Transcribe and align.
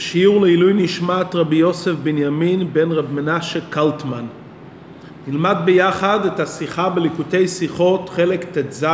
שיעור 0.00 0.40
לעילוי 0.40 0.72
נשמת 0.72 1.34
רבי 1.34 1.56
יוסף 1.56 1.92
בנימין 2.02 2.72
בן 2.72 2.92
רב 2.92 3.12
מנשה 3.12 3.60
קלטמן. 3.70 4.24
נלמד 5.26 5.56
ביחד 5.64 6.26
את 6.26 6.40
השיחה 6.40 6.88
בליקוטי 6.88 7.48
שיחות 7.48 8.08
חלק 8.08 8.44
ט"ז 8.44 8.86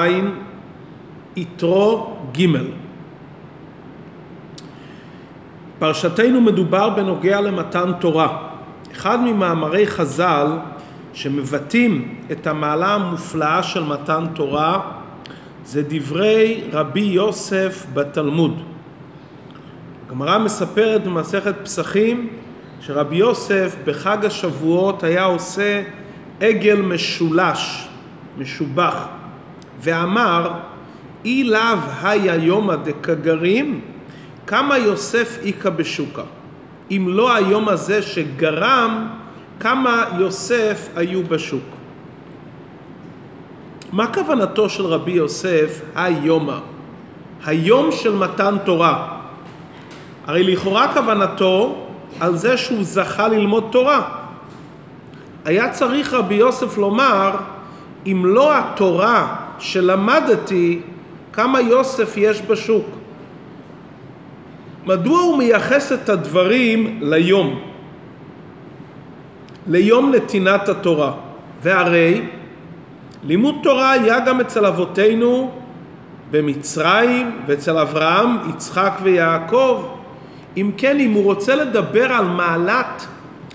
יתרו 1.36 2.16
ג' 2.38 2.46
פרשתנו 5.78 6.40
מדובר 6.40 6.90
בנוגע 6.90 7.40
למתן 7.40 7.92
תורה. 8.00 8.48
אחד 8.92 9.18
ממאמרי 9.20 9.86
חז"ל 9.86 10.46
שמבטאים 11.12 12.18
את 12.32 12.46
המעלה 12.46 12.94
המופלאה 12.94 13.62
של 13.62 13.84
מתן 13.84 14.24
תורה 14.34 14.80
זה 15.64 15.82
דברי 15.88 16.60
רבי 16.72 17.00
יוסף 17.00 17.86
בתלמוד. 17.94 18.75
הגמרא 20.06 20.38
מספרת 20.38 21.04
במסכת 21.04 21.54
פסחים 21.62 22.28
שרבי 22.80 23.16
יוסף 23.16 23.76
בחג 23.84 24.24
השבועות 24.24 25.02
היה 25.02 25.24
עושה 25.24 25.82
עגל 26.40 26.82
משולש, 26.82 27.88
משובח, 28.38 29.06
ואמר 29.80 30.52
אי 31.24 31.44
לאו 31.44 31.78
היה 32.02 32.34
יומא 32.34 32.76
דקגרים 32.76 33.80
כמה 34.46 34.78
יוסף 34.78 35.38
איכא 35.42 35.70
בשוקה. 35.70 36.22
אם 36.90 37.06
לא 37.10 37.34
היום 37.34 37.68
הזה 37.68 38.02
שגרם, 38.02 39.08
כמה 39.60 40.04
יוסף 40.18 40.88
היו 40.96 41.22
בשוק. 41.22 41.64
מה 43.92 44.14
כוונתו 44.14 44.68
של 44.68 44.86
רבי 44.86 45.12
יוסף 45.12 45.80
היומא? 45.94 46.58
היום 47.46 47.92
של 47.92 48.14
מתן 48.14 48.56
תורה. 48.64 49.16
הרי 50.26 50.42
לכאורה 50.42 50.94
כוונתו 50.94 51.86
על 52.20 52.36
זה 52.36 52.56
שהוא 52.56 52.84
זכה 52.84 53.28
ללמוד 53.28 53.68
תורה. 53.72 54.08
היה 55.44 55.70
צריך 55.70 56.14
רבי 56.14 56.34
יוסף 56.34 56.78
לומר, 56.78 57.36
אם 58.06 58.22
לא 58.26 58.58
התורה 58.58 59.36
שלמדתי, 59.58 60.80
כמה 61.32 61.60
יוסף 61.60 62.16
יש 62.16 62.42
בשוק. 62.42 62.86
מדוע 64.86 65.20
הוא 65.20 65.38
מייחס 65.38 65.92
את 65.92 66.08
הדברים 66.08 66.98
ליום? 67.02 67.60
ליום 69.66 70.14
נתינת 70.14 70.68
התורה. 70.68 71.12
והרי 71.62 72.22
לימוד 73.24 73.54
תורה 73.62 73.90
היה 73.90 74.20
גם 74.20 74.40
אצל 74.40 74.66
אבותינו 74.66 75.50
במצרים 76.30 77.30
ואצל 77.46 77.78
אברהם, 77.78 78.36
יצחק 78.50 78.92
ויעקב. 79.02 79.95
אם 80.56 80.70
כן, 80.76 81.00
אם 81.00 81.12
הוא 81.12 81.24
רוצה 81.24 81.54
לדבר 81.54 82.12
על 82.12 82.24
מעלת 82.24 83.06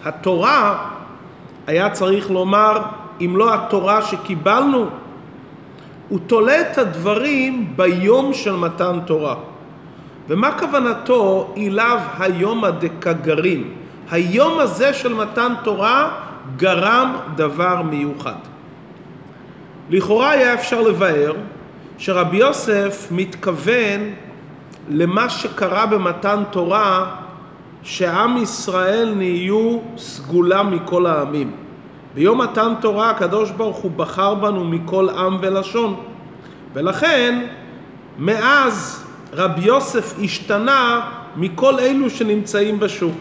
התורה, 0.06 0.88
היה 1.68 1.90
צריך 1.90 2.32
לומר, 2.32 2.82
אם 3.22 3.38
לא 3.38 3.54
התורה 3.54 4.02
שקיבלנו, 4.02 4.86
הוא 6.10 6.20
תולה 6.28 6.62
את 6.62 6.78
הדברים 6.78 7.74
ביום 7.76 8.34
של 8.34 8.56
מתן 8.56 9.00
תורה. 9.06 9.36
ומה 10.28 10.60
כוונתו 10.60 11.54
אליו 11.58 12.00
היום 12.20 12.64
הדקגרים? 12.64 13.74
היום 14.12 14.60
הזה 14.60 14.94
של 14.94 15.14
מתן 15.14 15.54
תורה 15.64 16.12
גרם 16.58 17.16
דבר 17.36 17.82
מיוחד. 17.82 18.40
לכאורה 19.90 20.30
היה 20.30 20.54
אפשר 20.54 20.82
לבאר 20.82 21.34
שרבי 21.98 22.38
יוסף 22.38 23.08
מתכוון 23.12 24.00
למה 24.90 25.30
שקרה 25.30 25.86
במתן 25.86 26.44
תורה 26.52 27.16
שעם 27.84 28.38
ישראל 28.38 29.14
נהיו 29.16 29.80
סגולה 29.98 30.64
מכל 30.64 31.06
העמים. 31.06 31.52
ביום 32.16 32.42
מתן 32.42 32.74
תורה 32.82 33.10
הקדוש 33.10 33.52
ברוך 33.52 33.78
הוא 33.78 33.92
בחר 33.92 34.34
בנו 34.36 34.66
מכל 34.66 35.10
עם 35.10 35.38
ולשון 35.42 35.96
ולכן 36.74 37.46
מאז 38.20 39.06
רבי 39.34 39.62
יוסף 39.62 40.14
השתנה 40.24 41.02
מכל 41.36 41.80
אלו 41.80 42.10
שנמצאים 42.10 42.80
בשוק 42.80 43.18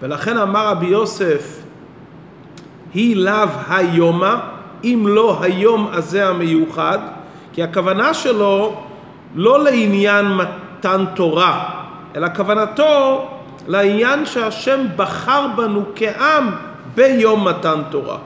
ולכן 0.00 0.38
אמר 0.38 0.68
רבי 0.68 0.86
יוסף 0.86 1.60
היא 2.94 3.16
לאו 3.16 3.48
היומה 3.68 4.40
אם 4.84 5.04
לא 5.08 5.38
היום 5.40 5.88
הזה 5.92 6.28
המיוחד 6.28 6.98
כי 7.52 7.62
הכוונה 7.62 8.14
שלו 8.14 8.82
לא 9.34 9.64
לעניין 9.64 10.26
מתן 10.84 11.04
תורה 11.14 11.70
אלא 12.16 12.28
כוונתו 12.36 13.28
לעניין 13.68 14.26
שהשם 14.26 14.86
בחר 14.96 15.46
בנו 15.56 15.82
כעם 15.94 16.50
ביום 16.94 17.48
מתן 17.48 17.82
תורה. 17.90 18.18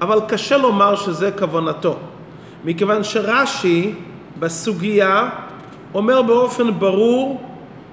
אבל 0.00 0.20
קשה 0.28 0.56
לומר 0.56 0.96
שזה 0.96 1.30
כוונתו, 1.38 1.96
מכיוון 2.64 3.04
שרש"י 3.04 3.94
בסוגיה 4.38 5.28
אומר 5.94 6.22
באופן 6.22 6.78
ברור 6.78 7.42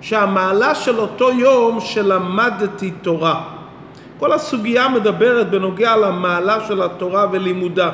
שהמעלה 0.01 0.75
של 0.75 0.99
אותו 0.99 1.31
יום 1.31 1.79
שלמדתי 1.79 2.91
תורה. 2.91 3.43
כל 4.19 4.33
הסוגיה 4.33 4.89
מדברת 4.89 5.49
בנוגע 5.49 5.97
למעלה 5.97 6.67
של 6.67 6.81
התורה 6.81 7.25
ולימודה. 7.31 7.91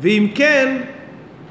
ואם 0.00 0.26
כן, 0.34 0.82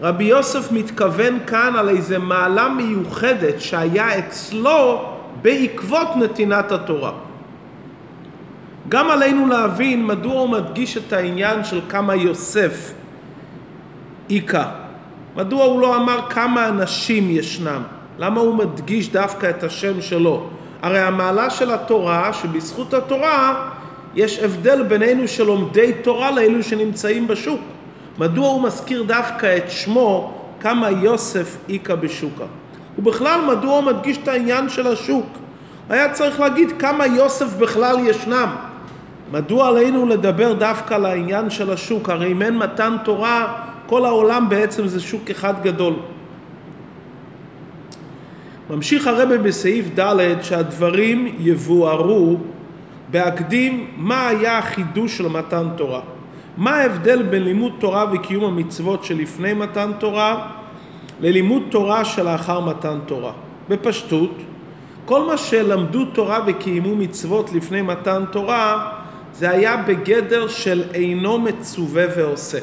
רבי 0.02 0.24
יוסף 0.24 0.72
מתכוון 0.72 1.40
כאן 1.48 1.74
על 1.78 1.90
איזה 1.90 2.20
מעלה 2.20 2.70
מיוחדת 2.70 3.62
שהיה 3.62 4.20
אצלו 4.20 5.06
בעקבות 5.42 6.08
נתינת 6.16 6.72
התורה. 6.72 7.12
גם 8.90 9.10
עלינו 9.10 9.48
להבין 9.48 10.06
מדוע 10.06 10.34
הוא 10.34 10.50
מדגיש 10.50 10.98
את 10.98 11.14
העניין 11.14 11.64
של 11.64 11.82
כמה 11.90 12.16
יוסף 12.16 12.94
איכה. 14.30 14.72
מדוע 15.36 15.66
הוא 15.66 15.82
לא 15.82 15.96
אמר 15.96 16.20
כמה 16.30 16.68
אנשים 16.68 17.30
ישנם? 17.30 17.82
למה 18.20 18.42
הוא 18.42 18.56
מדגיש 18.56 19.10
דווקא 19.10 19.50
את 19.50 19.64
השם 19.64 20.02
שלו? 20.02 20.48
הרי 20.82 21.00
המעלה 21.00 21.50
של 21.50 21.72
התורה, 21.72 22.34
שבזכות 22.34 22.94
התורה 22.94 23.70
יש 24.16 24.40
הבדל 24.40 24.84
בינינו 24.84 25.28
שלומדי 25.28 25.94
תורה 26.02 26.32
לאלו 26.32 26.64
שנמצאים 26.64 27.28
בשוק. 27.28 27.60
מדוע 28.20 28.48
הוא 28.48 28.64
מזכיר 28.64 29.04
דווקא 29.04 29.58
את 29.58 29.72
שמו 29.72 30.34
כמה 30.60 30.90
יוסף 30.90 31.58
איכה 31.70 31.96
בשוקה? 31.96 32.44
ובכלל 32.98 33.42
מדוע 33.56 33.76
הוא 33.76 33.84
מדגיש 33.84 34.18
את 34.18 34.28
העניין 34.28 34.70
של 34.70 34.88
השוק? 34.88 35.26
היה 35.90 36.14
צריך 36.14 36.40
להגיד 36.40 36.72
כמה 36.80 37.06
יוסף 37.06 37.56
בכלל 37.56 38.08
ישנם. 38.08 38.56
מדוע 39.32 39.68
עלינו 39.68 40.06
לדבר 40.06 40.54
דווקא 40.54 40.94
על 40.94 41.06
העניין 41.06 41.50
של 41.50 41.72
השוק? 41.72 42.10
הרי 42.10 42.32
אם 42.32 42.42
אין 42.42 42.58
מתן 42.58 42.96
תורה, 43.04 43.62
כל 43.86 44.06
העולם 44.06 44.50
בעצם 44.50 44.88
זה 44.88 45.00
שוק 45.00 45.30
אחד 45.30 45.64
גדול. 45.64 45.94
ממשיך 48.70 49.08
הרבה 49.08 49.38
בסעיף 49.38 49.86
ד' 50.00 50.42
שהדברים 50.42 51.36
יבוארו 51.40 52.38
בהקדים 53.12 53.88
מה 53.98 54.28
היה 54.28 54.58
החידוש 54.58 55.18
של 55.18 55.28
מתן 55.28 55.68
תורה. 55.76 56.19
מה 56.60 56.76
ההבדל 56.76 57.24
בין 57.24 57.44
לימוד 57.44 57.74
תורה 57.80 58.06
וקיום 58.12 58.44
המצוות 58.46 59.04
שלפני 59.04 59.54
מתן 59.54 59.92
תורה 60.00 60.48
ללימוד 61.20 61.64
תורה 61.72 62.06
שלאחר 62.06 62.60
מתן 62.60 63.00
תורה? 63.06 63.32
בפשטות, 63.70 64.32
כל 65.06 65.26
מה 65.26 65.38
שלמדו 65.38 66.06
תורה 66.06 66.40
וקיימו 66.48 66.96
מצוות 66.96 67.54
לפני 67.54 67.82
מתן 67.82 68.24
תורה 68.32 68.92
זה 69.34 69.50
היה 69.50 69.78
בגדר 69.78 70.48
של 70.48 70.84
אינו 70.94 71.40
מצווה 71.40 72.06
ועושה. 72.18 72.60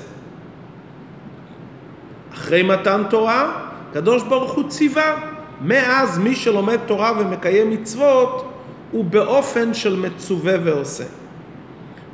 אחרי 2.34 2.62
מתן 2.62 3.02
תורה, 3.10 3.52
קדוש 3.92 4.22
ברוך 4.22 4.52
הוא 4.52 4.68
ציווה. 4.68 5.16
מאז 5.60 6.18
מי 6.18 6.34
שלומד 6.34 6.78
תורה 6.86 7.12
ומקיים 7.18 7.70
מצוות 7.70 8.52
הוא 8.90 9.04
באופן 9.04 9.74
של 9.74 9.96
מצווה 9.96 10.54
ועושה. 10.64 11.04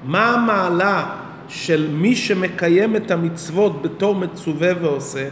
מה 0.05 0.31
המעלה 0.31 1.05
של 1.53 1.89
מי 1.91 2.17
שמקיים 2.17 2.97
את 2.97 3.11
המצוות 3.11 3.83
בתור 3.83 4.15
מצווה 4.15 4.71
ועושה? 4.81 5.29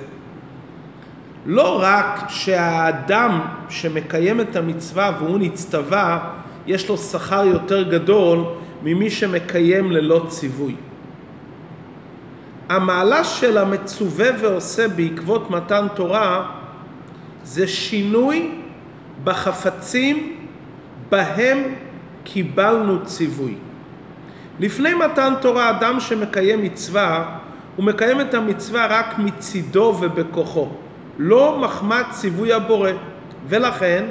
לא 1.46 1.82
רק 1.82 2.24
שהאדם 2.28 3.40
שמקיים 3.68 4.40
את 4.40 4.56
המצווה 4.56 5.12
והוא 5.18 5.38
נצטווה, 5.38 6.32
יש 6.66 6.88
לו 6.88 6.98
שכר 6.98 7.44
יותר 7.44 7.82
גדול 7.82 8.44
ממי 8.82 9.10
שמקיים 9.10 9.92
ללא 9.92 10.24
ציווי. 10.28 10.74
המעלה 12.68 13.24
של 13.24 13.58
המצווה 13.58 14.28
ועושה 14.40 14.88
בעקבות 14.88 15.50
מתן 15.50 15.86
תורה 15.94 16.50
זה 17.44 17.68
שינוי 17.68 18.50
בחפצים 19.24 20.36
בהם 21.10 21.58
קיבלנו 22.24 23.04
ציווי. 23.04 23.69
לפני 24.60 24.94
מתן 24.94 25.34
תורה 25.40 25.70
אדם 25.70 26.00
שמקיים 26.00 26.62
מצווה 26.62 27.38
הוא 27.76 27.84
מקיים 27.84 28.20
את 28.20 28.34
המצווה 28.34 28.86
רק 28.86 29.18
מצידו 29.18 29.96
ובכוחו, 30.00 30.68
לא 31.18 31.58
מחמת 31.58 32.06
ציווי 32.10 32.52
הבורא, 32.52 32.90
ולכן 33.48 34.04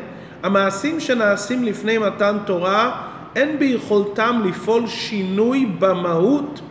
המעשים 0.44 1.00
שנעשים 1.00 1.64
לפני 1.64 1.98
מתן 1.98 2.38
תורה 2.46 3.02
אין 3.36 3.60
ביכולתם 3.60 4.42
לפעול 4.46 4.88
שינוי 4.88 5.66
במהות 5.80 6.62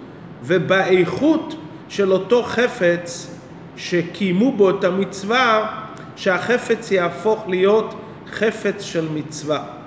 ובאיכות 0.42 1.54
של 1.88 2.12
אותו 2.12 2.42
חפץ 2.42 3.36
שקיימו 3.76 4.52
בו 4.52 4.70
את 4.70 4.84
המצווה, 4.84 5.70
שהחפץ 6.16 6.90
יהפוך 6.90 7.44
להיות 7.48 7.94
חפץ 8.30 8.82
של 8.82 9.08
מצווה. 9.14 9.77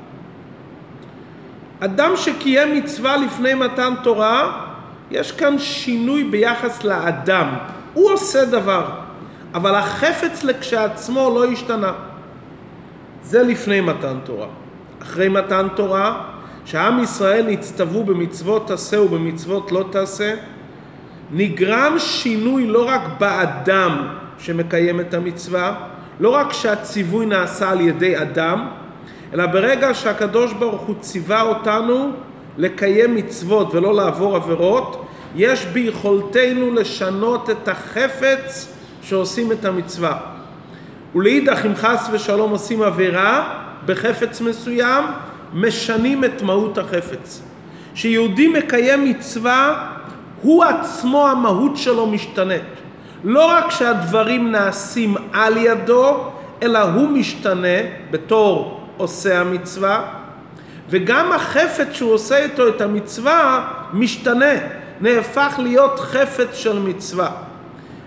אדם 1.84 2.12
שקיים 2.16 2.76
מצווה 2.76 3.18
לפני 3.18 3.54
מתן 3.54 3.94
תורה, 4.04 4.66
יש 5.12 5.32
כאן 5.32 5.60
שינוי 5.60 6.24
ביחס 6.24 6.84
לאדם. 6.84 7.48
הוא 7.94 8.12
עושה 8.12 8.46
דבר, 8.46 8.90
אבל 9.54 9.76
החפץ 9.76 10.44
לכשעצמו 10.44 11.32
לא 11.36 11.46
השתנה. 11.46 11.92
זה 13.24 13.44
לפני 13.44 13.82
מתן 13.82 14.18
תורה. 14.24 14.48
אחרי 15.02 15.30
מתן 15.30 15.68
תורה, 15.76 16.22
שעם 16.66 17.04
ישראל 17.04 17.46
נצטוו 17.48 18.04
במצוות 18.04 18.68
תעשה 18.68 19.02
ובמצוות 19.02 19.72
לא 19.72 19.86
תעשה, 19.92 20.34
נגרם 21.32 21.96
שינוי 21.98 22.68
לא 22.68 22.88
רק 22.88 23.02
באדם 23.20 24.08
שמקיים 24.38 25.00
את 25.00 25.14
המצווה, 25.14 25.74
לא 26.20 26.30
רק 26.30 26.54
שהציווי 26.54 27.26
נעשה 27.26 27.70
על 27.70 27.82
ידי 27.82 28.22
אדם, 28.22 28.68
אלא 29.34 29.46
ברגע 29.46 29.94
שהקדוש 29.94 30.54
ברוך 30.54 30.82
הוא 30.82 30.96
ציווה 31.00 31.42
אותנו 31.42 32.12
לקיים 32.58 33.16
מצוות 33.16 33.74
ולא 33.74 33.96
לעבור 33.96 34.36
עבירות, 34.36 35.06
יש 35.36 35.66
ביכולתנו 35.66 36.74
לשנות 36.74 37.50
את 37.50 37.68
החפץ 37.68 38.74
שעושים 39.02 39.52
את 39.52 39.66
המצווה. 39.66 40.18
ולאידך 41.16 41.66
אם 41.66 41.76
חס 41.76 42.10
ושלום 42.12 42.52
עושים 42.52 42.82
עבירה 42.82 43.60
בחפץ 43.86 44.42
מסוים, 44.42 45.04
משנים 45.54 46.24
את 46.24 46.42
מהות 46.42 46.78
החפץ. 46.78 47.42
כשיהודי 47.94 48.48
מקיים 48.48 49.06
מצווה, 49.06 49.88
הוא 50.42 50.64
עצמו 50.64 51.28
המהות 51.28 51.78
שלו 51.78 52.08
משתנית. 52.08 52.62
לא 53.24 53.46
רק 53.46 53.72
שהדברים 53.72 54.52
נעשים 54.52 55.16
על 55.34 55.58
ידו, 55.58 56.18
אלא 56.64 56.80
הוא 56.80 57.10
משתנה 57.10 57.78
בתור 58.12 58.81
עושה 59.02 59.40
המצווה, 59.40 60.02
וגם 60.90 61.32
החפץ 61.32 61.88
שהוא 61.92 62.14
עושה 62.14 62.38
איתו 62.38 62.68
את 62.68 62.82
המצווה 62.82 63.68
משתנה, 63.94 64.54
נהפך 65.02 65.56
להיות 65.58 66.00
חפץ 66.00 66.56
של 66.56 66.80
מצווה. 66.80 67.30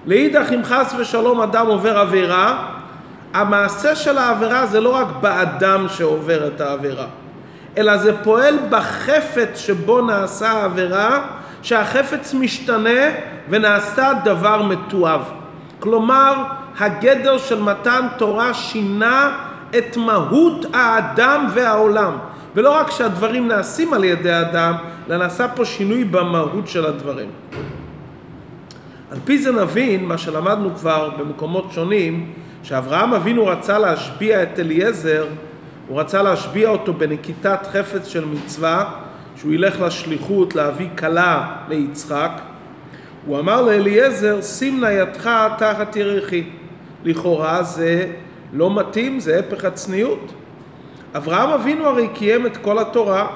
לאידך 0.06 0.52
אם 0.54 0.64
חס 0.64 0.94
ושלום 0.98 1.40
אדם 1.40 1.66
עובר 1.66 1.98
עבירה, 1.98 2.68
המעשה 3.34 3.96
של 3.96 4.18
העבירה 4.18 4.66
זה 4.66 4.80
לא 4.80 4.94
רק 4.94 5.06
באדם 5.20 5.86
שעובר 5.88 6.46
את 6.46 6.60
העבירה, 6.60 7.06
אלא 7.78 7.96
זה 7.96 8.22
פועל 8.22 8.58
בחפץ 8.70 9.58
שבו 9.58 10.00
נעשה 10.00 10.50
העבירה, 10.50 11.26
שהחפץ 11.62 12.34
משתנה 12.34 13.10
ונעשה 13.48 14.12
דבר 14.24 14.62
מתועב. 14.62 15.22
כלומר, 15.80 16.34
הגדר 16.78 17.38
של 17.38 17.62
מתן 17.62 18.06
תורה 18.18 18.54
שינה 18.54 19.38
את 19.78 19.96
מהות 19.96 20.66
האדם 20.72 21.46
והעולם. 21.54 22.12
ולא 22.54 22.76
רק 22.76 22.90
שהדברים 22.90 23.48
נעשים 23.48 23.94
על 23.94 24.04
ידי 24.04 24.30
האדם, 24.30 24.74
אלא 25.08 25.16
נעשה 25.16 25.48
פה 25.48 25.64
שינוי 25.64 26.04
במהות 26.04 26.68
של 26.68 26.86
הדברים. 26.86 27.28
על 29.10 29.18
פי 29.24 29.38
זה 29.38 29.52
נבין, 29.52 30.04
מה 30.04 30.18
שלמדנו 30.18 30.74
כבר 30.74 31.10
במקומות 31.18 31.72
שונים, 31.72 32.32
שאברהם 32.62 33.14
אבינו 33.14 33.46
רצה 33.46 33.78
להשביע 33.78 34.42
את 34.42 34.58
אליעזר, 34.58 35.26
הוא 35.88 36.00
רצה 36.00 36.22
להשביע 36.22 36.68
אותו 36.68 36.92
בנקיטת 36.92 37.66
חפץ 37.72 38.08
של 38.08 38.24
מצווה, 38.24 38.84
שהוא 39.36 39.52
ילך 39.52 39.80
לשליחות 39.80 40.54
להביא 40.54 40.88
כלה 40.98 41.56
ליצחק. 41.68 42.40
הוא 43.26 43.38
אמר 43.38 43.62
לאליעזר, 43.62 44.42
שים 44.42 44.80
ניידך 44.80 45.30
תחת 45.58 45.96
ירחי. 45.96 46.44
לכאורה 47.04 47.62
זה 47.62 48.06
לא 48.54 48.74
מתאים, 48.74 49.20
זה 49.20 49.38
הפך 49.38 49.64
הצניעות. 49.64 50.32
אברהם 51.16 51.50
אבינו 51.50 51.86
הרי 51.86 52.08
קיים 52.08 52.46
את 52.46 52.56
כל 52.56 52.78
התורה, 52.78 53.26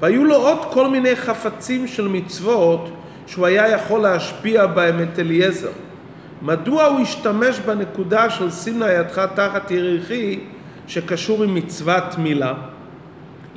והיו 0.00 0.24
לו 0.24 0.34
עוד 0.34 0.58
כל 0.70 0.88
מיני 0.88 1.16
חפצים 1.16 1.86
של 1.86 2.08
מצוות 2.08 2.90
שהוא 3.26 3.46
היה 3.46 3.68
יכול 3.68 4.00
להשפיע 4.00 4.66
בהם 4.66 5.02
את 5.02 5.18
אליעזר. 5.18 5.70
מדוע 6.42 6.84
הוא 6.84 7.00
השתמש 7.00 7.58
בנקודה 7.58 8.30
של 8.30 8.50
שים 8.50 8.82
ידך 8.82 9.26
תחת 9.34 9.70
ירחי 9.70 10.40
שקשור 10.86 11.44
עם 11.44 11.54
מצוות 11.54 12.18
מילה? 12.18 12.54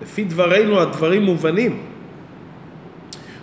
לפי 0.02 0.24
דברינו 0.24 0.82
הדברים 0.82 1.22
מובנים. 1.22 1.82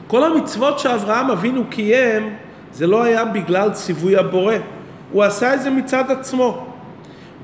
כל 0.07 0.25
המצוות 0.25 0.79
שאברהם 0.79 1.31
אבינו 1.31 1.65
קיים 1.71 2.35
זה 2.73 2.87
לא 2.87 3.03
היה 3.03 3.25
בגלל 3.25 3.71
ציווי 3.71 4.17
הבורא, 4.17 4.55
הוא 5.13 5.23
עשה 5.23 5.55
את 5.55 5.63
זה 5.63 5.71
מצד 5.71 6.11
עצמו. 6.11 6.68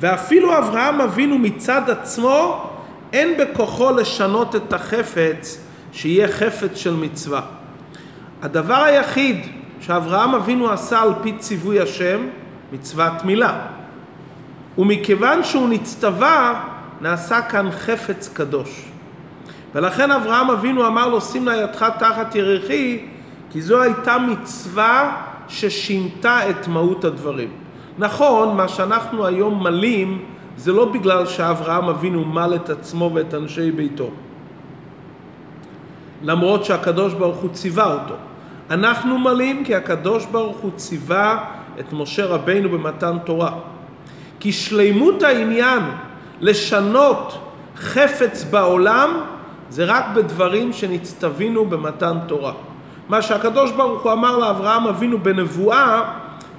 ואפילו 0.00 0.58
אברהם 0.58 1.00
אבינו 1.00 1.38
מצד 1.38 1.90
עצמו 1.90 2.70
אין 3.12 3.34
בכוחו 3.38 3.90
לשנות 3.90 4.56
את 4.56 4.72
החפץ 4.72 5.60
שיהיה 5.92 6.28
חפץ 6.28 6.76
של 6.76 6.94
מצווה. 6.94 7.40
הדבר 8.42 8.82
היחיד 8.82 9.36
שאברהם 9.80 10.34
אבינו 10.34 10.70
עשה 10.70 11.02
על 11.02 11.12
פי 11.22 11.32
ציווי 11.38 11.80
השם, 11.80 12.26
מצוות 12.72 13.24
מילה. 13.24 13.60
ומכיוון 14.78 15.44
שהוא 15.44 15.68
נצטווה, 15.68 16.64
נעשה 17.00 17.42
כאן 17.42 17.70
חפץ 17.70 18.30
קדוש. 18.32 18.84
ולכן 19.74 20.10
אברהם 20.10 20.50
אבינו 20.50 20.86
אמר 20.86 21.08
לו, 21.08 21.20
שים 21.20 21.46
לה 21.46 21.56
ידך 21.56 21.84
תחת 21.98 22.34
ירחי, 22.34 23.06
כי 23.50 23.62
זו 23.62 23.82
הייתה 23.82 24.18
מצווה 24.18 25.22
ששינתה 25.48 26.50
את 26.50 26.68
מהות 26.68 27.04
הדברים. 27.04 27.63
נכון, 27.98 28.56
מה 28.56 28.68
שאנחנו 28.68 29.26
היום 29.26 29.62
מלים 29.62 30.24
זה 30.56 30.72
לא 30.72 30.84
בגלל 30.84 31.26
שאברהם 31.26 31.88
אבינו 31.88 32.24
מל 32.24 32.52
את 32.54 32.70
עצמו 32.70 33.10
ואת 33.14 33.34
אנשי 33.34 33.70
ביתו. 33.70 34.10
למרות 36.22 36.64
שהקדוש 36.64 37.14
ברוך 37.14 37.36
הוא 37.36 37.50
ציווה 37.50 37.92
אותו. 37.92 38.14
אנחנו 38.70 39.18
מלים 39.18 39.64
כי 39.64 39.74
הקדוש 39.74 40.26
ברוך 40.26 40.56
הוא 40.56 40.70
ציווה 40.76 41.44
את 41.80 41.92
משה 41.92 42.26
רבינו 42.26 42.68
במתן 42.68 43.16
תורה. 43.24 43.52
כי 44.40 44.52
שלימות 44.52 45.22
העניין 45.22 45.82
לשנות 46.40 47.38
חפץ 47.76 48.44
בעולם 48.44 49.20
זה 49.70 49.84
רק 49.84 50.04
בדברים 50.14 50.72
שנצטווינו 50.72 51.64
במתן 51.64 52.18
תורה. 52.26 52.52
מה 53.08 53.22
שהקדוש 53.22 53.72
ברוך 53.72 54.02
הוא 54.02 54.12
אמר 54.12 54.38
לאברהם 54.38 54.86
אבינו 54.86 55.18
בנבואה 55.18 56.02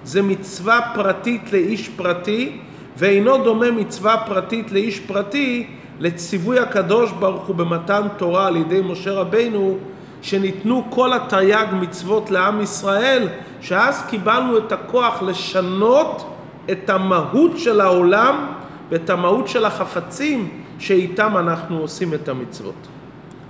זה 0.05 0.21
מצווה 0.21 0.79
פרטית 0.95 1.53
לאיש 1.53 1.89
פרטי, 1.89 2.57
ואינו 2.97 3.43
דומה 3.43 3.71
מצווה 3.71 4.17
פרטית 4.27 4.71
לאיש 4.71 4.99
פרטי 4.99 5.67
לציווי 5.99 6.59
הקדוש 6.59 7.11
ברוך 7.11 7.45
הוא 7.45 7.55
במתן 7.55 8.01
תורה 8.17 8.47
על 8.47 8.55
ידי 8.57 8.81
משה 8.81 9.11
רבינו, 9.11 9.77
שניתנו 10.21 10.87
כל 10.89 11.13
התרי"ג 11.13 11.65
מצוות 11.73 12.31
לעם 12.31 12.61
ישראל, 12.61 13.27
שאז 13.61 14.03
קיבלנו 14.09 14.57
את 14.57 14.71
הכוח 14.71 15.21
לשנות 15.21 16.35
את 16.71 16.89
המהות 16.89 17.57
של 17.57 17.81
העולם 17.81 18.45
ואת 18.89 19.09
המהות 19.09 19.47
של 19.47 19.65
החפצים 19.65 20.49
שאיתם 20.79 21.37
אנחנו 21.37 21.77
עושים 21.77 22.13
את 22.13 22.29
המצוות. 22.29 22.87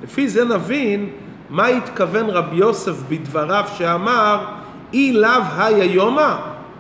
לפי 0.04 0.30
זה 0.30 0.46
נבין 0.46 1.10
מה 1.50 1.68
התכוון 1.68 2.30
רבי 2.30 2.56
יוסף 2.56 2.96
בדבריו 3.10 3.64
שאמר 3.78 4.46
אי 4.94 5.12
לאו 5.14 5.42
היה 5.58 5.84
יומא, 5.84 6.36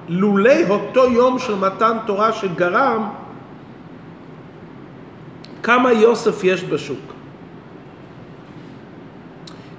לולי 0.10 0.70
אותו 0.70 1.12
יום 1.12 1.40
של 1.40 1.56
מתן 1.56 1.98
תורה 2.06 2.34
שגרם, 2.34 3.10
כמה 5.64 5.92
יוסף 5.92 6.44
יש 6.44 6.64
בשוק. 6.64 7.00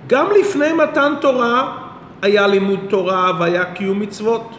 גם 0.07 0.27
לפני 0.41 0.73
מתן 0.73 1.13
תורה 1.21 1.77
היה 2.23 2.47
לימוד 2.47 2.81
תורה 2.89 3.33
והיה 3.39 3.65
קיום 3.65 4.01
מצוות. 4.01 4.59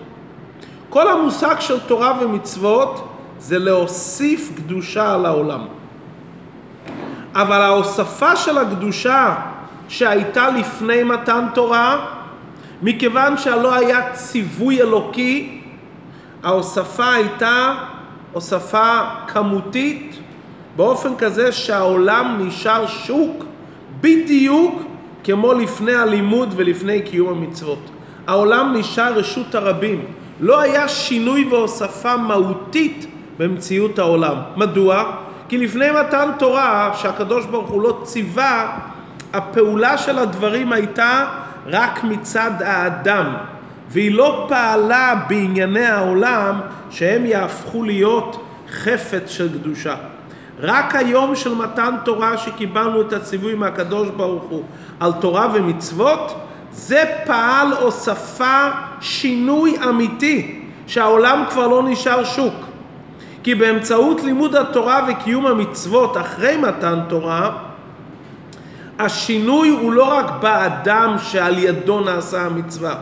כל 0.90 1.08
המושג 1.08 1.56
של 1.60 1.80
תורה 1.80 2.14
ומצוות 2.22 3.08
זה 3.40 3.60
להוסיף 3.60 4.52
קדושה 4.56 5.14
על 5.14 5.26
העולם. 5.26 5.62
אבל 7.36 7.62
ההוספה 7.62 8.36
של 8.36 8.58
הקדושה 8.58 9.36
שהייתה 9.90 10.50
לפני 10.50 11.04
מתן 11.04 11.46
תורה 11.54 12.17
מכיוון 12.82 13.38
שהלא 13.38 13.76
היה 13.76 14.12
ציווי 14.14 14.82
אלוקי, 14.82 15.62
ההוספה 16.44 17.14
הייתה 17.14 17.76
הוספה 18.34 19.00
כמותית 19.28 20.20
באופן 20.76 21.16
כזה 21.18 21.52
שהעולם 21.52 22.38
נשאר 22.40 22.88
שוק 22.88 23.44
בדיוק 24.02 24.82
כמו 25.24 25.54
לפני 25.54 25.96
הלימוד 25.96 26.54
ולפני 26.56 27.02
קיום 27.02 27.30
המצוות. 27.30 27.90
העולם 28.28 28.74
נשאר 28.78 29.14
רשות 29.14 29.56
הרבים. 29.56 30.06
לא 30.40 30.62
היה 30.62 30.88
שינוי 30.88 31.48
והוספה 31.52 32.18
מהותית 32.18 33.08
במציאות 33.40 34.00
העולם. 34.00 34.36
מדוע? 34.56 35.12
כי 35.50 35.58
לפני 35.58 35.86
מתן 35.92 36.30
תורה, 36.40 36.92
שהקדוש 36.98 37.46
ברוך 37.46 37.70
הוא 37.70 37.82
לא 37.82 38.00
ציווה, 38.04 38.80
הפעולה 39.34 39.98
של 39.98 40.18
הדברים 40.20 40.72
הייתה 40.72 41.26
רק 41.68 42.04
מצד 42.04 42.52
האדם, 42.60 43.34
והיא 43.90 44.12
לא 44.12 44.46
פעלה 44.50 45.16
בענייני 45.28 45.86
העולם 45.86 46.60
שהם 46.90 47.26
יהפכו 47.26 47.84
להיות 47.84 48.44
חפץ 48.72 49.30
של 49.30 49.60
קדושה. 49.60 49.96
רק 50.60 50.96
היום 50.96 51.36
של 51.36 51.56
מתן 51.56 51.96
תורה 52.06 52.38
שקיבלנו 52.38 53.02
את 53.02 53.14
הציווי 53.14 53.56
מהקדוש 53.56 54.10
ברוך 54.10 54.44
הוא 54.44 54.64
על 55.00 55.12
תורה 55.22 55.48
ומצוות, 55.54 56.36
זה 56.72 57.04
פעל 57.26 57.74
הוספה 57.74 58.70
שינוי 59.02 59.76
אמיתי, 59.90 60.62
שהעולם 60.88 61.44
כבר 61.50 61.68
לא 61.68 61.84
נשאר 61.84 62.24
שוק. 62.24 62.54
כי 63.44 63.56
באמצעות 63.56 64.24
לימוד 64.24 64.56
התורה 64.56 65.08
וקיום 65.10 65.48
המצוות 65.48 66.18
אחרי 66.18 66.58
מתן 66.58 67.00
תורה, 67.10 67.52
השינוי 69.00 69.70
הוא 69.70 69.94
לא 69.94 70.04
רק 70.04 70.32
באדם 70.42 71.16
שעל 71.24 71.60
ידו 71.60 72.00
נעשה 72.00 72.42
המצווה, 72.42 72.96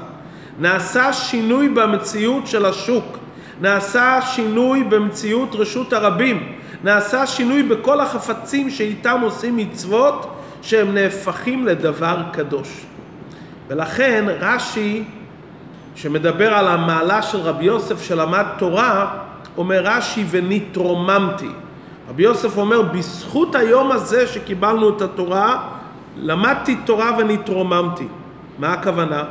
נעשה 0.60 1.14
שינוי 1.14 1.70
במציאות 1.70 2.48
של 2.48 2.66
השוק, 2.66 3.18
נעשה 3.62 4.20
שינוי 4.22 4.84
במציאות 4.84 5.56
רשות 5.56 5.94
הרבים, 5.94 6.54
נעשה 6.84 7.28
שינוי 7.28 7.64
בכל 7.64 8.00
החפצים 8.00 8.70
שאיתם 8.70 9.20
עושים 9.22 9.58
מצוות 9.58 10.36
שהם 10.62 10.94
נהפכים 10.94 11.66
לדבר 11.66 12.18
קדוש. 12.32 12.86
ולכן 13.68 14.26
רש"י, 14.40 15.04
שמדבר 15.96 16.54
על 16.54 16.68
המעלה 16.68 17.22
של 17.22 17.38
רבי 17.38 17.66
יוסף 17.66 18.02
שלמד 18.02 18.46
תורה, 18.58 19.18
אומר 19.58 19.82
רש"י 19.84 20.26
ונתרוממתי. 20.30 21.50
רבי 22.10 22.24
יוסף 22.24 22.58
אומר, 22.58 22.82
בזכות 22.82 23.56
היום 23.56 23.92
הזה 23.92 24.28
שקיבלנו 24.28 24.90
את 24.90 25.02
התורה, 25.02 25.75
למדתי 26.18 26.76
תורה 26.76 27.12
ונתרוממתי. 27.18 28.08
מה 28.60 28.74
הכוונה? 28.74 29.24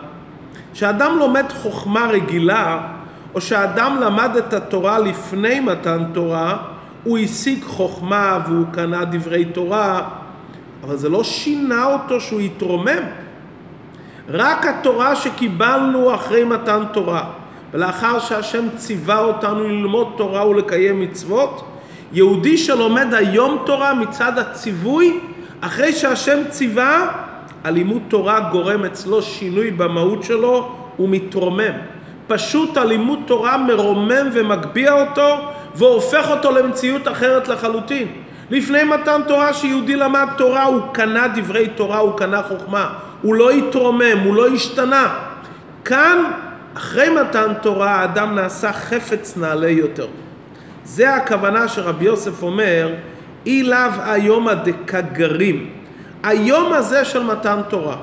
כשאדם 0.73 1.19
לומד 1.19 1.45
חוכמה 1.53 2.07
רגילה, 2.07 2.81
או 3.35 3.41
שאדם 3.41 3.97
למד 4.01 4.37
את 4.37 4.53
התורה 4.53 4.99
לפני 4.99 5.61
מתן 5.61 6.05
תורה, 6.13 6.57
הוא 7.05 7.19
השיג 7.19 7.65
חוכמה 7.65 8.39
והוא 8.47 8.67
קנה 8.73 9.05
דברי 9.05 9.45
תורה, 9.45 10.09
אבל 10.85 10.97
זה 10.97 11.09
לא 11.09 11.25
שינה 11.25 11.85
אותו 11.85 12.21
שהוא 12.21 12.41
יתרומם. 12.41 13.03
רק 14.29 14.67
התורה 14.67 15.17
שקיבלנו 15.17 16.15
אחרי 16.15 16.45
מתן 16.45 16.83
תורה, 16.93 17.25
ולאחר 17.73 18.19
שהשם 18.19 18.65
ציווה 18.77 19.19
אותנו 19.19 19.69
ללמוד 19.69 20.15
תורה 20.17 20.49
ולקיים 20.49 21.01
מצוות, 21.01 21.65
יהודי 22.13 22.59
שלומד 22.59 23.15
היום 23.15 23.63
תורה 23.67 23.95
מצד 23.95 24.39
הציווי, 24.39 25.21
אחרי 25.67 25.93
שהשם 25.93 26.39
ציווה, 26.49 27.09
הלימוד 27.65 28.03
תורה 28.09 28.41
גורם 28.41 28.85
אצלו 28.85 29.23
שינוי 29.23 29.71
במהות 29.71 30.23
שלו, 30.23 30.77
הוא 30.97 31.09
מתרומם. 31.09 31.73
פשוט 32.27 32.77
הלימוד 32.77 33.19
תורה 33.27 33.59
מרומם 33.59 34.29
ומגביה 34.33 34.93
אותו 34.93 35.37
והופך 35.75 36.31
אותו 36.31 36.51
למציאות 36.51 37.09
אחרת 37.09 37.49
לחלוטין. 37.49 38.09
לפני 38.51 38.85
מתן 38.85 39.21
תורה 39.27 39.53
שיהודי 39.53 39.97
למד 39.97 40.29
תורה 40.37 40.65
הוא 40.65 40.81
קנה 40.93 41.29
דברי 41.29 41.69
תורה, 41.69 41.99
הוא 41.99 42.19
קנה 42.19 42.43
חוכמה, 42.43 42.93
הוא 43.23 43.35
לא 43.35 43.51
התרומם, 43.51 44.19
הוא 44.25 44.35
לא 44.35 44.49
השתנה. 44.49 45.19
כאן, 45.85 46.19
אחרי 46.77 47.09
מתן 47.21 47.53
תורה, 47.63 47.91
האדם 47.91 48.35
נעשה 48.35 48.73
חפץ 48.73 49.37
נעלה 49.37 49.69
יותר. 49.69 50.07
זה 50.85 51.15
הכוונה 51.15 51.69
שרבי 51.69 52.05
יוסף 52.05 52.43
אומר, 52.43 52.89
אי 53.47 53.63
לאו 53.63 53.91
היום 54.05 54.49
הדקגרים. 54.49 55.71
היום 56.23 56.73
הזה 56.73 57.05
של 57.05 57.23
מתן 57.23 57.61
תורה, 57.69 57.97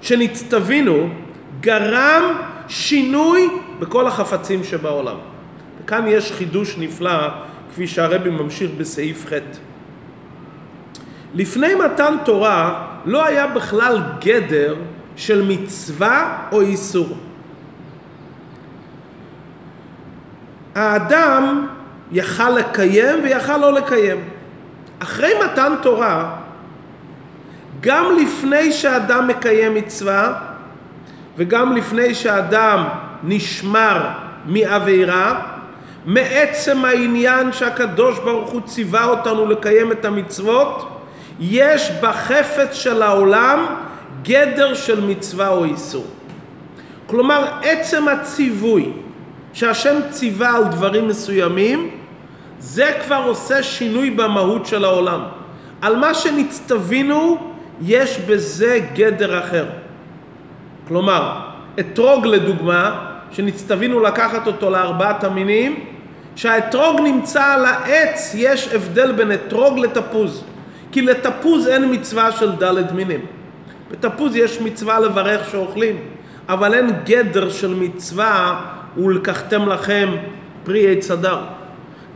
שנצטווינו, 0.00 1.08
גרם 1.60 2.22
שינוי 2.68 3.48
בכל 3.78 4.06
החפצים 4.06 4.64
שבעולם. 4.64 5.16
וכאן 5.82 6.04
יש 6.08 6.32
חידוש 6.32 6.78
נפלא, 6.78 7.28
כפי 7.72 7.86
שהרבי 7.86 8.30
ממשיך 8.30 8.70
בסעיף 8.78 9.26
ח'. 9.26 9.32
לפני 11.34 11.74
מתן 11.74 12.14
תורה 12.24 12.86
לא 13.04 13.24
היה 13.24 13.46
בכלל 13.46 14.02
גדר 14.20 14.76
של 15.16 15.42
מצווה 15.48 16.46
או 16.52 16.60
איסור. 16.60 17.08
האדם 20.74 21.66
יכל 22.12 22.50
לקיים 22.50 23.22
ויכל 23.22 23.56
לא 23.56 23.72
לקיים. 23.72 24.35
אחרי 24.98 25.32
מתן 25.44 25.72
תורה, 25.82 26.36
גם 27.80 28.16
לפני 28.16 28.72
שאדם 28.72 29.28
מקיים 29.28 29.74
מצווה 29.74 30.32
וגם 31.36 31.76
לפני 31.76 32.14
שאדם 32.14 32.84
נשמר 33.22 34.08
מעבירה, 34.46 35.40
מעצם 36.06 36.84
העניין 36.84 37.52
שהקדוש 37.52 38.18
ברוך 38.18 38.50
הוא 38.50 38.60
ציווה 38.60 39.04
אותנו 39.04 39.46
לקיים 39.46 39.92
את 39.92 40.04
המצוות, 40.04 41.02
יש 41.40 41.90
בחפץ 42.02 42.74
של 42.74 43.02
העולם 43.02 43.66
גדר 44.22 44.74
של 44.74 45.00
מצווה 45.00 45.48
או 45.48 45.64
איסור. 45.64 46.06
כלומר, 47.06 47.46
עצם 47.62 48.08
הציווי 48.08 48.92
שהשם 49.52 49.96
ציווה 50.10 50.56
על 50.56 50.64
דברים 50.64 51.08
מסוימים, 51.08 51.90
זה 52.58 52.92
כבר 53.06 53.22
עושה 53.26 53.62
שינוי 53.62 54.10
במהות 54.10 54.66
של 54.66 54.84
העולם. 54.84 55.20
על 55.82 55.96
מה 55.96 56.14
שנצטווינו, 56.14 57.52
יש 57.82 58.18
בזה 58.18 58.80
גדר 58.94 59.38
אחר. 59.38 59.66
כלומר, 60.88 61.40
אתרוג 61.80 62.26
לדוגמה, 62.26 63.06
שנצטווינו 63.30 64.00
לקחת 64.00 64.46
אותו 64.46 64.70
לארבעת 64.70 65.24
המינים, 65.24 65.84
כשהאתרוג 66.34 67.00
נמצא 67.00 67.44
על 67.44 67.64
העץ, 67.64 68.32
יש 68.34 68.68
הבדל 68.74 69.12
בין 69.12 69.32
אתרוג 69.32 69.78
לתפוז. 69.78 70.44
כי 70.92 71.02
לתפוז 71.02 71.68
אין 71.68 71.94
מצווה 71.94 72.32
של 72.32 72.52
ד' 72.52 72.92
מינים. 72.92 73.20
בתפוז 73.90 74.36
יש 74.36 74.60
מצווה 74.60 75.00
לברך 75.00 75.50
שאוכלים, 75.50 75.96
אבל 76.48 76.74
אין 76.74 76.90
גדר 77.04 77.50
של 77.50 77.74
מצווה 77.74 78.60
ולקחתם 78.96 79.68
לכם 79.68 80.08
פרי 80.64 80.92
עץ 80.92 81.10
הדר. 81.10 81.38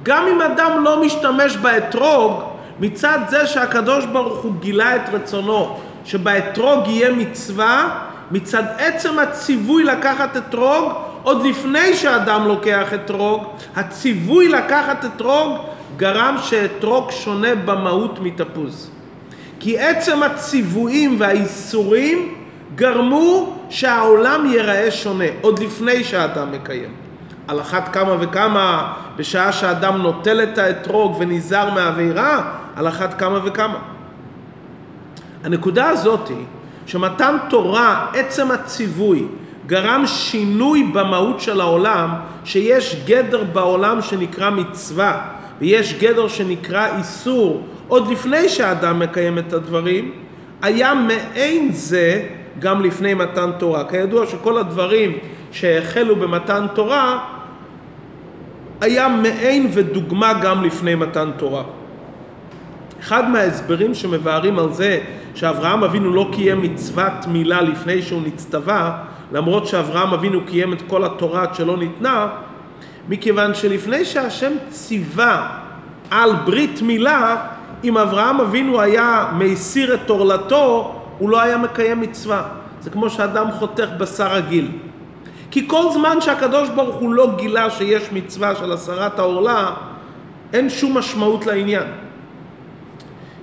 גם 0.02 0.26
אם 0.26 0.42
אדם 0.42 0.85
לא 0.85 1.02
משתמש 1.02 1.57
באתרוג, 1.57 2.42
מצד 2.80 3.19
זה 3.28 3.47
שהקדוש 3.47 4.04
ברוך 4.04 4.38
הוא 4.42 4.52
גילה 4.61 4.97
את 4.97 5.09
רצונו 5.12 5.76
שבאתרוג 6.04 6.88
יהיה 6.88 7.12
מצווה, 7.12 8.07
מצד 8.30 8.62
עצם 8.78 9.19
הציווי 9.19 9.85
לקחת 9.85 10.37
אתרוג, 10.37 10.92
עוד 11.23 11.47
לפני 11.47 11.95
שאדם 11.95 12.49
לוקח 12.49 12.95
אתרוג, 12.95 13.45
הציווי 13.76 14.49
לקחת 14.49 15.04
אתרוג 15.04 15.57
גרם 15.97 16.37
שאתרוג 16.42 17.11
שונה 17.11 17.54
במהות 17.54 18.19
מתפוז. 18.21 18.90
כי 19.61 19.78
עצם 19.78 20.23
הציוויים 20.23 21.16
והאיסורים 21.19 22.35
גרמו 22.75 23.57
שהעולם 23.71 24.47
ייראה 24.47 24.90
שונה, 24.90 25.25
עוד 25.40 25.59
לפני 25.59 26.04
שאדם 26.04 26.52
מקיים. 26.52 27.09
על 27.49 27.61
אחת 27.61 27.92
כמה 27.92 28.16
וכמה, 28.20 28.92
בשעה 29.16 29.52
שאדם 29.52 30.02
נוטל 30.02 30.42
את 30.42 30.59
האתרוג 30.59 31.16
ונזהר 31.20 31.75
מהעבירה, 31.75 32.52
על 32.76 32.88
אחת 32.88 33.18
כמה 33.18 33.38
וכמה. 33.44 33.78
הנקודה 35.44 35.88
הזאת 35.88 36.28
היא 36.28 36.44
שמתן 36.87 37.37
תורה, 37.50 38.06
עצם 38.14 38.50
הציווי, 38.50 39.25
גרם 39.66 40.02
שינוי 40.06 40.82
במהות 40.92 41.40
של 41.40 41.61
העולם, 41.61 42.11
שיש 42.44 42.97
גדר 43.06 43.44
בעולם 43.52 44.02
שנקרא 44.02 44.50
מצווה, 44.50 45.20
ויש 45.61 45.94
גדר 45.94 46.28
שנקרא 46.28 46.97
איסור, 46.99 47.66
עוד 47.88 48.11
לפני 48.11 48.49
שהאדם 48.49 48.99
מקיים 48.99 49.38
את 49.38 49.52
הדברים, 49.52 50.12
היה 50.62 50.94
מעין 50.94 51.73
זה 51.73 52.23
גם 52.59 52.82
לפני 52.82 53.14
מתן 53.14 53.50
תורה. 53.59 53.85
כידוע 53.85 54.26
שכל 54.26 54.59
הדברים 54.59 55.18
שהחלו 55.52 56.16
במתן 56.16 56.66
תורה, 56.75 57.19
היה 58.80 59.09
מעין 59.09 59.71
ודוגמה 59.73 60.33
גם 60.33 60.64
לפני 60.64 60.95
מתן 60.95 61.30
תורה. 61.37 61.62
אחד 63.00 63.30
מההסברים 63.30 63.95
שמבארים 63.95 64.59
על 64.59 64.73
זה 64.73 65.00
שאברהם 65.35 65.85
אבינו 65.85 66.14
לא 66.14 66.28
קיים 66.33 66.62
מצוות 66.62 67.26
מילה 67.28 67.61
לפני 67.62 68.02
שהוא 68.02 68.23
נצטווה, 68.26 69.02
למרות 69.33 69.66
שאברהם 69.66 70.12
אבינו 70.12 70.40
קיים 70.47 70.73
את 70.73 70.83
כל 70.87 71.04
התורה 71.04 71.42
עד 71.42 71.54
שלא 71.54 71.76
ניתנה, 71.76 72.28
מכיוון 73.09 73.54
שלפני 73.54 74.04
שהשם 74.04 74.52
ציווה 74.69 75.49
על 76.11 76.33
ברית 76.45 76.83
מילה, 76.83 77.37
אם 77.85 77.99
אברהם 77.99 78.40
אבינו 78.40 78.80
היה 78.80 79.33
מסיר 79.38 79.95
את 79.95 80.11
עורלתו, 80.11 80.95
הוא 81.19 81.30
לא 81.30 81.40
היה 81.40 81.59
מקיים 81.59 82.00
מצווה. 82.00 82.42
זה 82.80 82.90
כמו 82.90 83.11
שאדם 83.11 83.50
חותך 83.50 83.88
בשר 83.99 84.33
רגיל. 84.35 84.71
כי 85.50 85.69
כל 85.69 85.85
זמן 85.92 86.21
שהקדוש 86.21 86.69
ברוך 86.69 86.97
הוא 86.97 87.14
לא 87.14 87.30
גילה 87.37 87.71
שיש 87.71 88.02
מצווה 88.12 88.57
של 88.57 88.73
הסרת 88.73 89.19
העורלה, 89.19 89.71
אין 90.52 90.71
שום 90.71 90.99
משמעות 90.99 91.47
לעניין. 91.47 91.87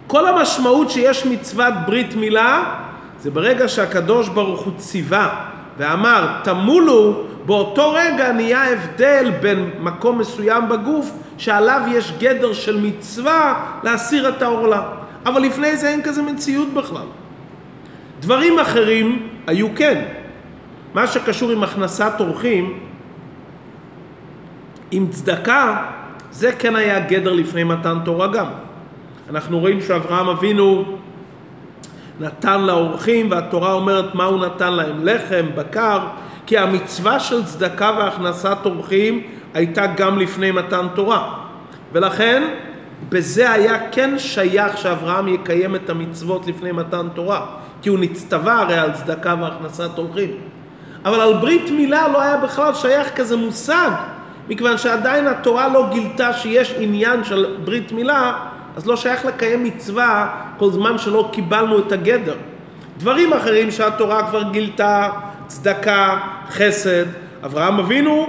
כל 0.07 0.27
המשמעות 0.27 0.89
שיש 0.89 1.25
מצוות 1.25 1.73
ברית 1.85 2.15
מילה 2.15 2.63
זה 3.19 3.31
ברגע 3.31 3.67
שהקדוש 3.67 4.29
ברוך 4.29 4.61
הוא 4.61 4.73
ציווה 4.77 5.45
ואמר 5.77 6.27
תמולו, 6.43 7.23
באותו 7.45 7.91
רגע 7.91 8.31
נהיה 8.31 8.73
הבדל 8.73 9.31
בין 9.41 9.69
מקום 9.79 10.19
מסוים 10.19 10.69
בגוף 10.69 11.11
שעליו 11.37 11.81
יש 11.87 12.13
גדר 12.19 12.53
של 12.53 12.79
מצווה 12.81 13.65
להסיר 13.83 14.29
את 14.29 14.41
העורלה. 14.41 14.83
אבל 15.25 15.41
לפני 15.41 15.77
זה 15.77 15.89
אין 15.89 16.01
כזה 16.01 16.21
מציאות 16.21 16.73
בכלל. 16.73 17.07
דברים 18.19 18.59
אחרים 18.59 19.27
היו 19.47 19.67
כן. 19.75 20.01
מה 20.97 21.07
שקשור 21.07 21.51
עם 21.51 21.63
הכנסת 21.63 22.11
אורחים, 22.19 22.79
עם 24.91 25.07
צדקה, 25.09 25.85
זה 26.31 26.51
כן 26.51 26.75
היה 26.75 26.99
גדר 26.99 27.33
לפני 27.33 27.63
מתן 27.63 27.97
תורה 28.05 28.27
גם. 28.27 28.45
אנחנו 29.29 29.59
רואים 29.59 29.81
שאברהם 29.81 30.27
אבינו 30.27 30.97
נתן 32.19 32.61
לאורחים, 32.61 33.31
והתורה 33.31 33.73
אומרת 33.73 34.15
מה 34.15 34.23
הוא 34.23 34.45
נתן 34.45 34.73
להם, 34.73 35.05
לחם, 35.05 35.45
בקר, 35.55 35.99
כי 36.45 36.57
המצווה 36.57 37.19
של 37.19 37.45
צדקה 37.45 37.91
והכנסת 37.97 38.57
אורחים 38.65 39.23
הייתה 39.53 39.87
גם 39.87 40.19
לפני 40.19 40.51
מתן 40.51 40.87
תורה. 40.95 41.33
ולכן 41.93 42.43
בזה 43.09 43.51
היה 43.51 43.89
כן 43.91 44.19
שייך 44.19 44.77
שאברהם 44.77 45.27
יקיים 45.27 45.75
את 45.75 45.89
המצוות 45.89 46.47
לפני 46.47 46.71
מתן 46.71 47.07
תורה, 47.13 47.45
כי 47.81 47.89
הוא 47.89 47.99
נצטווה 47.99 48.59
הרי 48.59 48.77
על 48.77 48.91
צדקה 48.91 49.35
והכנסת 49.41 49.97
אורחים. 49.97 50.56
אבל 51.05 51.19
על 51.21 51.33
ברית 51.33 51.71
מילה 51.71 52.07
לא 52.07 52.21
היה 52.21 52.37
בכלל 52.37 52.73
שייך 52.73 53.15
כזה 53.15 53.37
מושג, 53.37 53.89
מכיוון 54.49 54.77
שעדיין 54.77 55.27
התורה 55.27 55.67
לא 55.67 55.89
גילתה 55.91 56.33
שיש 56.33 56.73
עניין 56.77 57.23
של 57.23 57.55
ברית 57.63 57.91
מילה, 57.91 58.33
אז 58.75 58.87
לא 58.87 58.95
שייך 58.95 59.25
לקיים 59.25 59.63
מצווה 59.63 60.29
כל 60.57 60.71
זמן 60.71 60.97
שלא 60.97 61.29
קיבלנו 61.33 61.79
את 61.79 61.91
הגדר. 61.91 62.35
דברים 62.97 63.33
אחרים 63.33 63.71
שהתורה 63.71 64.29
כבר 64.29 64.43
גילתה, 64.43 65.09
צדקה, 65.47 66.19
חסד, 66.49 67.05
אברהם 67.45 67.79
אבינו 67.79 68.27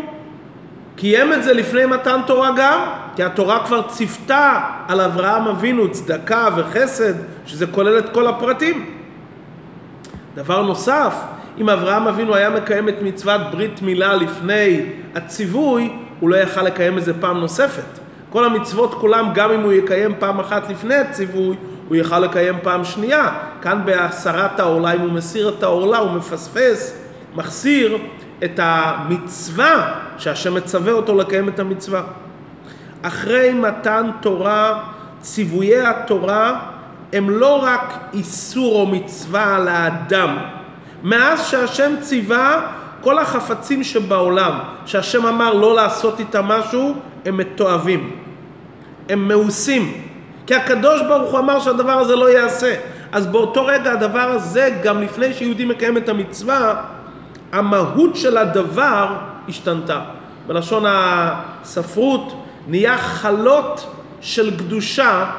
קיים 0.96 1.32
את 1.32 1.42
זה 1.42 1.52
לפני 1.52 1.86
מתן 1.86 2.20
תורה 2.26 2.50
גם, 2.56 2.80
כי 3.16 3.22
התורה 3.22 3.66
כבר 3.66 3.82
ציוותה 3.82 4.60
על 4.88 5.00
אברהם 5.00 5.48
אבינו 5.48 5.92
צדקה 5.92 6.48
וחסד, 6.56 7.14
שזה 7.46 7.66
כולל 7.66 7.98
את 7.98 8.08
כל 8.08 8.26
הפרטים. 8.26 8.86
דבר 10.34 10.62
נוסף, 10.62 11.14
אם 11.60 11.70
אברהם 11.70 12.08
אבינו 12.08 12.34
היה 12.34 12.50
מקיים 12.50 12.88
את 12.88 13.02
מצוות 13.02 13.40
ברית 13.50 13.82
מילה 13.82 14.14
לפני 14.14 14.86
הציווי, 15.14 15.92
הוא 16.20 16.30
לא 16.30 16.36
יכל 16.36 16.62
לקיים 16.62 16.98
את 16.98 17.04
זה 17.04 17.20
פעם 17.20 17.40
נוספת. 17.40 17.98
כל 18.30 18.44
המצוות 18.44 18.94
כולם, 18.94 19.30
גם 19.34 19.50
אם 19.52 19.60
הוא 19.60 19.72
יקיים 19.72 20.14
פעם 20.18 20.40
אחת 20.40 20.70
לפני 20.70 20.94
הציווי, 20.94 21.56
הוא 21.88 21.96
יוכל 21.96 22.18
לקיים 22.18 22.54
פעם 22.62 22.84
שנייה. 22.84 23.28
כאן 23.62 23.82
בהסרת 23.84 24.60
העורלה, 24.60 24.92
אם 24.92 25.00
הוא 25.00 25.12
מסיר 25.12 25.48
את 25.48 25.62
העורלה, 25.62 25.98
הוא 25.98 26.10
מפספס, 26.10 26.98
מחסיר 27.34 27.98
את 28.44 28.60
המצווה 28.62 29.94
שהשם 30.18 30.54
מצווה 30.54 30.92
אותו 30.92 31.14
לקיים 31.14 31.48
את 31.48 31.58
המצווה. 31.58 32.02
אחרי 33.02 33.52
מתן 33.52 34.10
תורה, 34.20 34.82
ציוויי 35.20 35.86
התורה 35.86 36.60
הם 37.12 37.30
לא 37.30 37.62
רק 37.62 37.98
איסור 38.12 38.80
או 38.80 38.86
מצווה 38.86 39.56
על 39.56 39.68
האדם. 39.68 40.38
מאז 41.02 41.46
שהשם 41.46 41.94
ציווה, 42.00 42.60
כל 43.00 43.18
החפצים 43.18 43.84
שבעולם, 43.84 44.58
שהשם 44.86 45.26
אמר 45.26 45.54
לא 45.54 45.74
לעשות 45.74 46.20
איתם 46.20 46.44
משהו, 46.44 46.94
הם 47.24 47.36
מתועבים. 47.36 48.16
הם 49.08 49.28
מאוסים. 49.28 49.92
כי 50.46 50.54
הקדוש 50.54 51.02
ברוך 51.02 51.30
הוא 51.30 51.38
אמר 51.38 51.60
שהדבר 51.60 51.92
הזה 51.92 52.16
לא 52.16 52.30
ייעשה. 52.30 52.74
אז 53.12 53.26
באותו 53.26 53.66
רגע 53.66 53.92
הדבר 53.92 54.18
הזה, 54.18 54.78
גם 54.82 55.02
לפני 55.02 55.34
שיהודי 55.34 55.64
מקיים 55.64 55.96
את 55.96 56.08
המצווה, 56.08 56.82
המהות 57.52 58.16
של 58.16 58.36
הדבר 58.36 59.16
השתנתה. 59.48 60.00
בלשון 60.46 60.84
הספרות 60.86 62.44
נהיה 62.68 62.98
חלות 62.98 63.94
של 64.20 64.56
קדושה 64.56 65.30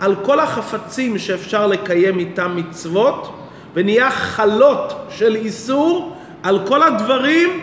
על 0.00 0.14
כל 0.22 0.40
החפצים 0.40 1.18
שאפשר 1.18 1.66
לקיים 1.66 2.18
איתם 2.18 2.56
מצוות, 2.56 3.45
ונהיה 3.76 4.10
חלות 4.10 5.06
של 5.10 5.34
איסור 5.36 6.16
על 6.42 6.60
כל 6.66 6.82
הדברים 6.82 7.60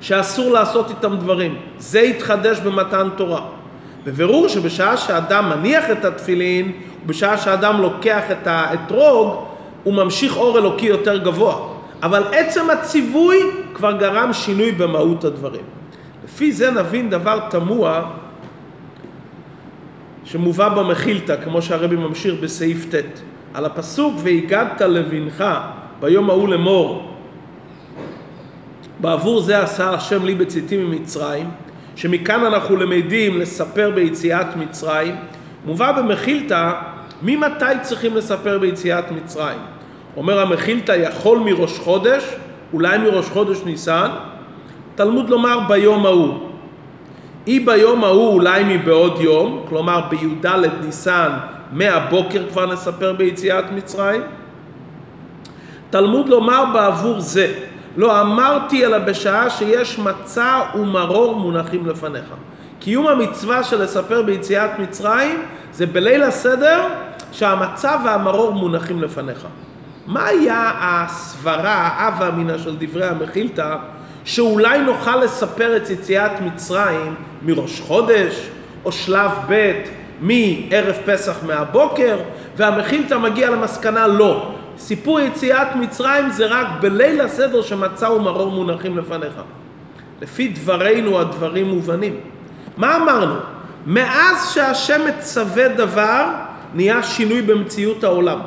שאסור 0.00 0.52
לעשות 0.52 0.90
איתם 0.90 1.16
דברים. 1.16 1.58
זה 1.78 2.00
התחדש 2.00 2.60
במתן 2.60 3.08
תורה. 3.16 3.40
בבירור 4.04 4.48
שבשעה 4.48 4.96
שאדם 4.96 5.50
מניח 5.50 5.90
את 5.90 6.04
התפילין, 6.04 6.72
ובשעה 7.04 7.38
שאדם 7.38 7.80
לוקח 7.80 8.22
את 8.30 8.46
האתרוג, 8.46 9.44
הוא 9.84 9.94
ממשיך 9.94 10.36
אור 10.36 10.58
אלוקי 10.58 10.86
יותר 10.86 11.18
גבוה. 11.18 11.68
אבל 12.02 12.22
עצם 12.32 12.70
הציווי 12.70 13.38
כבר 13.74 13.92
גרם 13.92 14.32
שינוי 14.32 14.72
במהות 14.72 15.24
הדברים. 15.24 15.62
לפי 16.24 16.52
זה 16.52 16.70
נבין 16.70 17.10
דבר 17.10 17.40
תמוה 17.50 18.10
שמובא 20.24 20.68
במחילתא, 20.68 21.36
כמו 21.44 21.62
שהרבי 21.62 21.96
ממשיך 21.96 22.34
בסעיף 22.40 22.94
ט', 22.94 23.20
על 23.58 23.64
הפסוק 23.64 24.14
והגדת 24.22 24.80
לבנך 24.80 25.44
ביום 26.00 26.30
ההוא 26.30 26.48
לאמור 26.48 27.14
בעבור 29.00 29.40
זה 29.40 29.62
עשה 29.62 29.90
השם 29.90 30.24
לי 30.24 30.34
בצאתי 30.34 30.76
ממצרים 30.76 31.50
שמכאן 31.96 32.44
אנחנו 32.44 32.76
למדים 32.76 33.40
לספר 33.40 33.90
ביציאת 33.94 34.56
מצרים 34.56 35.14
מובא 35.64 35.92
במחילתא 35.92 36.72
ממתי 37.22 37.64
צריכים 37.82 38.16
לספר 38.16 38.58
ביציאת 38.58 39.10
מצרים 39.10 39.58
אומר 40.16 40.40
המחילתא 40.40 40.92
יכול 40.92 41.38
מראש 41.38 41.78
חודש 41.78 42.24
אולי 42.72 42.98
מראש 42.98 43.28
חודש 43.28 43.58
ניסן 43.66 44.10
תלמוד 44.94 45.30
לומר 45.30 45.60
ביום 45.68 46.06
ההוא. 46.06 46.34
אי 47.46 47.60
ביום 47.60 48.04
ההוא 48.04 48.32
אולי 48.32 48.64
מבעוד 48.76 49.20
יום, 49.20 49.64
כלומר 49.68 50.00
בי"ד 50.10 50.46
ניסן 50.84 51.30
מהבוקר 51.72 52.42
כבר 52.52 52.66
נספר 52.66 53.12
ביציאת 53.12 53.64
מצרים. 53.72 54.22
תלמוד 55.90 56.28
לומר 56.28 56.64
בעבור 56.72 57.20
זה, 57.20 57.52
לא 57.96 58.20
אמרתי 58.20 58.86
אלא 58.86 58.98
בשעה 58.98 59.50
שיש 59.50 59.98
מצה 59.98 60.60
ומרור 60.74 61.36
מונחים 61.36 61.86
לפניך. 61.86 62.24
קיום 62.80 63.06
המצווה 63.06 63.64
של 63.64 63.82
לספר 63.82 64.22
ביציאת 64.22 64.78
מצרים 64.78 65.42
זה 65.72 65.86
בליל 65.86 66.22
הסדר 66.22 66.84
שהמצה 67.32 67.96
והמרור 68.04 68.52
מונחים 68.52 69.02
לפניך. 69.02 69.46
מה 70.06 70.26
היה 70.26 70.72
הסברה, 70.80 71.74
האב 71.74 72.22
אמינא 72.22 72.58
של 72.58 72.76
דברי 72.78 73.06
המחילתא 73.06 73.76
שאולי 74.24 74.80
נוכל 74.80 75.16
לספר 75.16 75.76
את 75.76 75.90
יציאת 75.90 76.40
מצרים 76.40 77.14
מראש 77.42 77.80
חודש, 77.80 78.48
או 78.84 78.92
שלב 78.92 79.30
ב' 79.48 79.72
מערב 80.20 80.96
פסח 81.04 81.36
מהבוקר, 81.46 82.16
והמחילתא 82.56 83.14
מגיע 83.14 83.50
למסקנה 83.50 84.06
לא. 84.06 84.52
סיפור 84.78 85.20
יציאת 85.20 85.76
מצרים 85.76 86.30
זה 86.30 86.46
רק 86.46 86.66
בליל 86.80 87.20
הסדר 87.20 87.62
שמצא 87.62 88.06
ומרור 88.06 88.50
מונחים 88.50 88.98
לפניך. 88.98 89.34
לפי 90.22 90.48
דברינו 90.48 91.20
הדברים 91.20 91.68
מובנים. 91.68 92.20
מה 92.76 92.96
אמרנו? 92.96 93.34
מאז 93.86 94.52
שהשם 94.54 95.00
מצווה 95.08 95.68
דבר, 95.68 96.24
נהיה 96.74 97.02
שינוי 97.02 97.42
במציאות 97.42 98.04
העולם. 98.04 98.38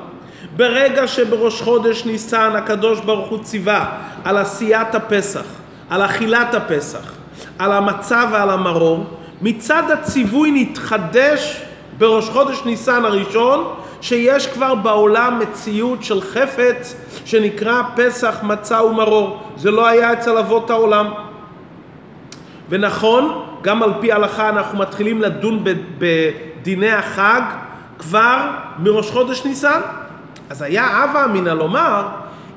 ברגע 0.55 1.07
שבראש 1.07 1.61
חודש 1.61 2.05
ניסן 2.05 2.51
הקדוש 2.55 2.99
ברוך 2.99 3.29
הוא 3.29 3.43
ציווה 3.43 3.97
על 4.23 4.37
עשיית 4.37 4.95
הפסח, 4.95 5.45
על 5.89 6.05
אכילת 6.05 6.55
הפסח, 6.55 7.13
על 7.59 7.71
המצה 7.71 8.23
ועל 8.31 8.49
המרור, 8.49 9.05
מצד 9.41 9.91
הציווי 9.91 10.51
נתחדש 10.51 11.61
בראש 11.97 12.29
חודש 12.29 12.61
ניסן 12.65 13.05
הראשון, 13.05 13.73
שיש 14.01 14.47
כבר 14.47 14.75
בעולם 14.75 15.39
מציאות 15.39 16.03
של 16.03 16.21
חפץ 16.21 16.95
שנקרא 17.25 17.81
פסח, 17.95 18.35
מצה 18.43 18.83
ומרור. 18.83 19.43
זה 19.57 19.71
לא 19.71 19.87
היה 19.87 20.13
אצל 20.13 20.37
אבות 20.37 20.69
העולם. 20.69 21.07
ונכון, 22.69 23.43
גם 23.61 23.83
על 23.83 23.93
פי 24.01 24.11
ההלכה 24.11 24.49
אנחנו 24.49 24.79
מתחילים 24.79 25.21
לדון 25.21 25.63
בדיני 25.97 26.91
החג 26.91 27.41
כבר 27.99 28.47
מראש 28.79 29.11
חודש 29.11 29.45
ניסן. 29.45 29.81
אז 30.49 30.61
היה 30.61 31.03
הווה 31.03 31.25
אמינא 31.25 31.49
לומר, 31.49 32.07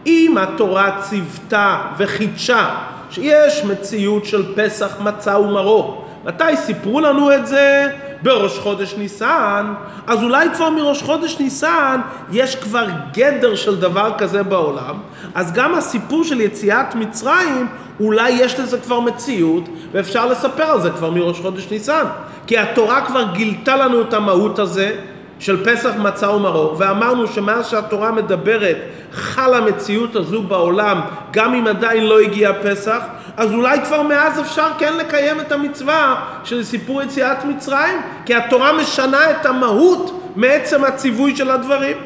אם 0.07 0.35
התורה 0.41 1.01
ציוותה 1.01 1.83
וחידשה 1.97 2.75
שיש 3.11 3.65
מציאות 3.65 4.25
של 4.25 4.55
פסח, 4.57 5.01
מצה 5.01 5.39
ומרור. 5.39 6.09
מתי 6.25 6.57
סיפרו 6.57 7.01
לנו 7.01 7.35
את 7.35 7.47
זה? 7.47 7.89
בראש 8.23 8.59
חודש 8.59 8.95
ניסן, 8.99 9.67
אז 10.07 10.23
אולי 10.23 10.49
כבר 10.55 10.71
מראש 10.71 11.03
חודש 11.03 11.39
ניסן 11.41 12.01
יש 12.33 12.57
כבר 12.57 12.87
גדר 13.13 13.55
של 13.55 13.81
דבר 13.81 14.13
כזה 14.19 14.43
בעולם, 14.43 14.95
אז 15.35 15.53
גם 15.53 15.75
הסיפור 15.75 16.25
של 16.25 16.41
יציאת 16.41 16.95
מצרים, 16.95 17.67
אולי 18.01 18.31
יש 18.31 18.61
לזה 18.61 18.79
כבר 18.79 19.01
מציאות, 19.01 19.65
ואפשר 19.93 20.27
לספר 20.27 20.63
על 20.63 20.81
זה 20.81 20.91
כבר 20.91 21.11
מראש 21.11 21.41
חודש 21.41 21.71
ניסן. 21.71 22.05
כי 22.47 22.59
התורה 22.59 23.07
כבר 23.07 23.25
גילתה 23.33 23.77
לנו 23.77 24.01
את 24.03 24.15
המהות 24.15 24.59
הזה 24.59 24.97
של 25.39 25.65
פסח 25.65 25.91
מצה 25.99 26.31
ומרור, 26.31 26.75
ואמרנו 26.79 27.27
שמאז 27.27 27.67
שהתורה 27.67 28.13
מדברת 28.13 28.77
חלה 29.13 29.57
המציאות 29.57 30.17
הזו 30.17 30.43
בעולם, 30.43 31.01
גם 31.33 31.55
אם 31.55 31.67
עדיין 31.67 32.07
לא 32.07 32.21
הגיע 32.21 32.53
פסח, 32.63 33.01
אז 33.37 33.53
אולי 33.53 33.79
כבר 33.85 34.03
מאז 34.03 34.41
אפשר 34.41 34.69
כן 34.79 34.93
לקיים 34.97 35.41
את 35.41 35.53
המצווה 35.53 36.25
של 36.45 36.65
סיפור 36.65 37.03
יציאת 37.03 37.45
מצרים, 37.45 38.03
כי 38.27 38.35
התורה 38.35 38.73
משנה 38.73 39.31
את 39.31 39.47
המהות 39.47 40.33
מעצם 40.37 40.85
הציווי 40.85 41.37
של 41.37 41.51
הדברים. 41.51 41.97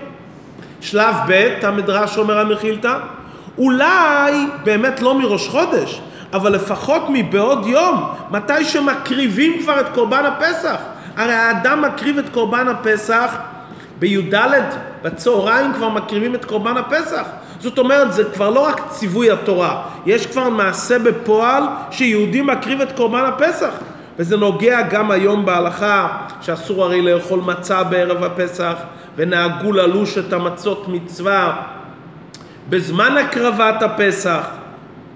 שלב 0.81 1.15
ב', 1.29 1.55
המדרש 1.63 2.19
אומר 2.19 2.39
המחילתא, 2.39 2.99
אולי 3.59 4.47
באמת 4.65 5.01
לא 5.01 5.15
מראש 5.15 5.49
חודש, 5.49 6.01
אבל 6.33 6.53
לפחות 6.53 7.03
מבעוד 7.09 7.67
יום, 7.67 8.09
מתי 8.31 8.65
שמקריבים 8.65 9.63
כבר 9.63 9.81
את 9.81 9.87
קורבן 9.95 10.25
הפסח. 10.25 10.77
הרי 11.17 11.35
האדם 11.35 11.83
מקריב 11.83 12.19
את 12.19 12.29
קורבן 12.33 12.69
הפסח 12.69 13.37
בי"ד 13.99 14.35
בצהריים 15.03 15.73
כבר 15.73 15.89
מקריבים 15.89 16.35
את 16.35 16.45
קורבן 16.45 16.77
הפסח. 16.77 17.25
זאת 17.61 17.79
אומרת, 17.79 18.13
זה 18.13 18.25
כבר 18.25 18.51
לא 18.51 18.61
רק 18.61 18.81
ציווי 18.89 19.31
התורה, 19.31 19.83
יש 20.07 20.27
כבר 20.27 20.49
מעשה 20.49 20.99
בפועל 20.99 21.63
שיהודי 21.91 22.43
מקריב 22.43 22.81
את 22.81 22.93
קורבן 22.97 23.25
הפסח. 23.25 23.71
וזה 24.19 24.37
נוגע 24.37 24.83
גם 24.83 25.11
היום 25.11 25.45
בהלכה, 25.45 26.09
שאסור 26.41 26.85
הרי 26.85 27.03
לאכול 27.03 27.41
מצה 27.41 27.83
בערב 27.83 28.25
הפסח, 28.25 28.75
ונהגו 29.17 29.73
ללוש 29.73 30.19
את 30.19 30.33
המצות 30.33 30.89
מצווה 30.89 31.63
בזמן 32.69 33.17
הקרבת 33.17 33.83
הפסח, 33.83 34.47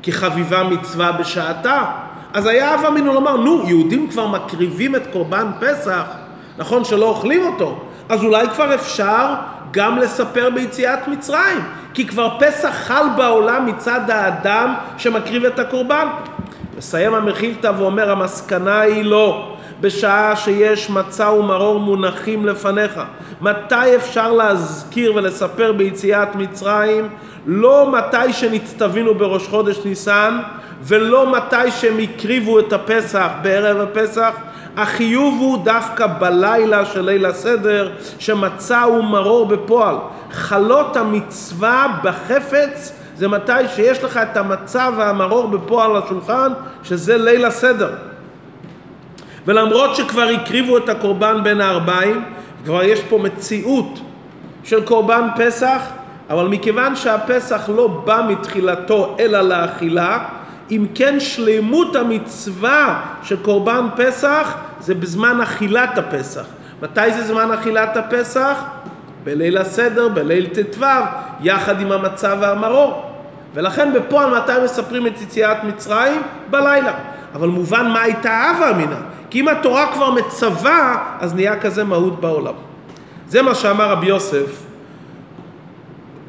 כי 0.02 0.12
חביבה 0.12 0.62
מצווה 0.62 1.12
בשעתה. 1.12 1.85
אז 2.33 2.46
היה 2.46 2.74
אב 2.74 2.85
אמינו 2.88 3.12
לומר, 3.12 3.37
נו, 3.37 3.62
יהודים 3.66 4.11
כבר 4.11 4.26
מקריבים 4.26 4.96
את 4.96 5.02
קורבן 5.12 5.46
פסח, 5.61 6.05
נכון 6.59 6.85
שלא 6.85 7.07
אוכלים 7.07 7.46
אותו, 7.46 7.81
אז 8.09 8.24
אולי 8.24 8.46
כבר 8.55 8.74
אפשר 8.74 9.35
גם 9.70 9.98
לספר 9.98 10.50
ביציאת 10.55 11.09
מצרים, 11.09 11.59
כי 11.94 12.07
כבר 12.07 12.28
פסח 12.38 12.74
חל 12.74 13.05
בעולם 13.16 13.66
מצד 13.66 14.11
האדם 14.11 14.74
שמקריב 14.98 15.44
את 15.44 15.59
הקורבן. 15.59 16.07
מסיים 16.78 17.14
המחילתא 17.14 17.72
ואומר, 17.78 18.11
המסקנה 18.11 18.81
היא 18.81 19.05
לא. 19.05 19.48
בשעה 19.81 20.37
שיש 20.37 20.90
מצה 20.90 21.31
ומרור 21.31 21.81
מונחים 21.81 22.46
לפניך. 22.46 23.00
מתי 23.40 23.96
אפשר 23.96 24.33
להזכיר 24.33 25.14
ולספר 25.14 25.72
ביציאת 25.72 26.35
מצרים? 26.35 27.09
לא 27.46 27.92
מתי 27.92 28.33
שנצטווינו 28.33 29.14
בראש 29.14 29.48
חודש 29.48 29.78
ניסן, 29.85 30.38
ולא 30.83 31.33
מתי 31.33 31.70
שהם 31.70 31.98
הקריבו 31.98 32.59
את 32.59 32.72
הפסח 32.72 33.28
בערב 33.42 33.81
הפסח. 33.81 34.35
החיוב 34.76 35.35
הוא 35.40 35.64
דווקא 35.64 36.06
בלילה 36.06 36.85
של 36.85 37.00
ליל 37.00 37.26
הסדר, 37.26 37.92
שמצה 38.18 38.87
ומרור 38.87 39.46
בפועל. 39.46 39.96
חלות 40.30 40.96
המצווה 40.96 41.98
בחפץ 42.02 42.92
זה 43.16 43.28
מתי 43.28 43.68
שיש 43.74 44.04
לך 44.04 44.16
את 44.16 44.37
המצה 44.37 44.88
והמרור 44.96 45.48
בפועל 45.48 45.98
לשולחן, 45.98 46.52
שזה 46.82 47.16
ליל 47.16 47.44
הסדר. 47.44 47.92
ולמרות 49.46 49.96
שכבר 49.96 50.22
הקריבו 50.22 50.78
את 50.78 50.88
הקורבן 50.88 51.44
בין 51.44 51.61
הארבעים, 51.61 52.24
כבר 52.64 52.82
יש 52.82 53.00
פה 53.00 53.18
מציאות 53.18 54.00
של 54.64 54.85
קורבן 54.85 55.28
פסח, 55.37 55.80
אבל 56.30 56.48
מכיוון 56.48 56.96
שהפסח 56.96 57.68
לא 57.76 57.87
בא 57.88 58.26
מתחילתו 58.28 59.16
אלא 59.20 59.40
לאכילה, 59.40 60.24
אם 60.72 60.87
כן 60.94 61.20
שלמות 61.20 61.96
המצווה 61.96 63.00
של 63.22 63.37
קורבן 63.42 63.87
פסח 63.96 64.54
זה 64.80 64.94
בזמן 64.94 65.40
אכילת 65.40 65.98
הפסח. 65.98 66.44
מתי 66.82 67.12
זה 67.12 67.24
זמן 67.24 67.50
אכילת 67.52 67.96
הפסח? 67.96 68.62
בליל 69.24 69.58
הסדר, 69.58 70.08
בליל 70.08 70.46
ט"ו, 70.46 70.85
יחד 71.40 71.80
עם 71.80 71.92
המצה 71.92 72.35
והמרור. 72.40 73.11
ולכן 73.54 73.92
בפועל 73.92 74.38
מתי 74.38 74.52
מספרים 74.64 75.06
את 75.06 75.20
יציאת 75.20 75.64
מצרים? 75.64 76.22
בלילה. 76.50 76.92
אבל 77.35 77.48
מובן 77.48 77.88
מה 77.88 78.02
הייתה 78.02 78.50
אבה 78.50 78.70
אמינה. 78.70 78.96
כי 79.30 79.40
אם 79.40 79.48
התורה 79.48 79.92
כבר 79.92 80.11
מצווה, 80.11 81.04
אז 81.20 81.35
נהיה 81.35 81.61
כזה 81.61 81.85
מהות 81.85 82.20
בעולם. 82.20 82.54
זה 83.28 83.42
מה 83.42 83.54
שאמר 83.54 83.90
רבי 83.90 84.06
יוסף. 84.06 84.62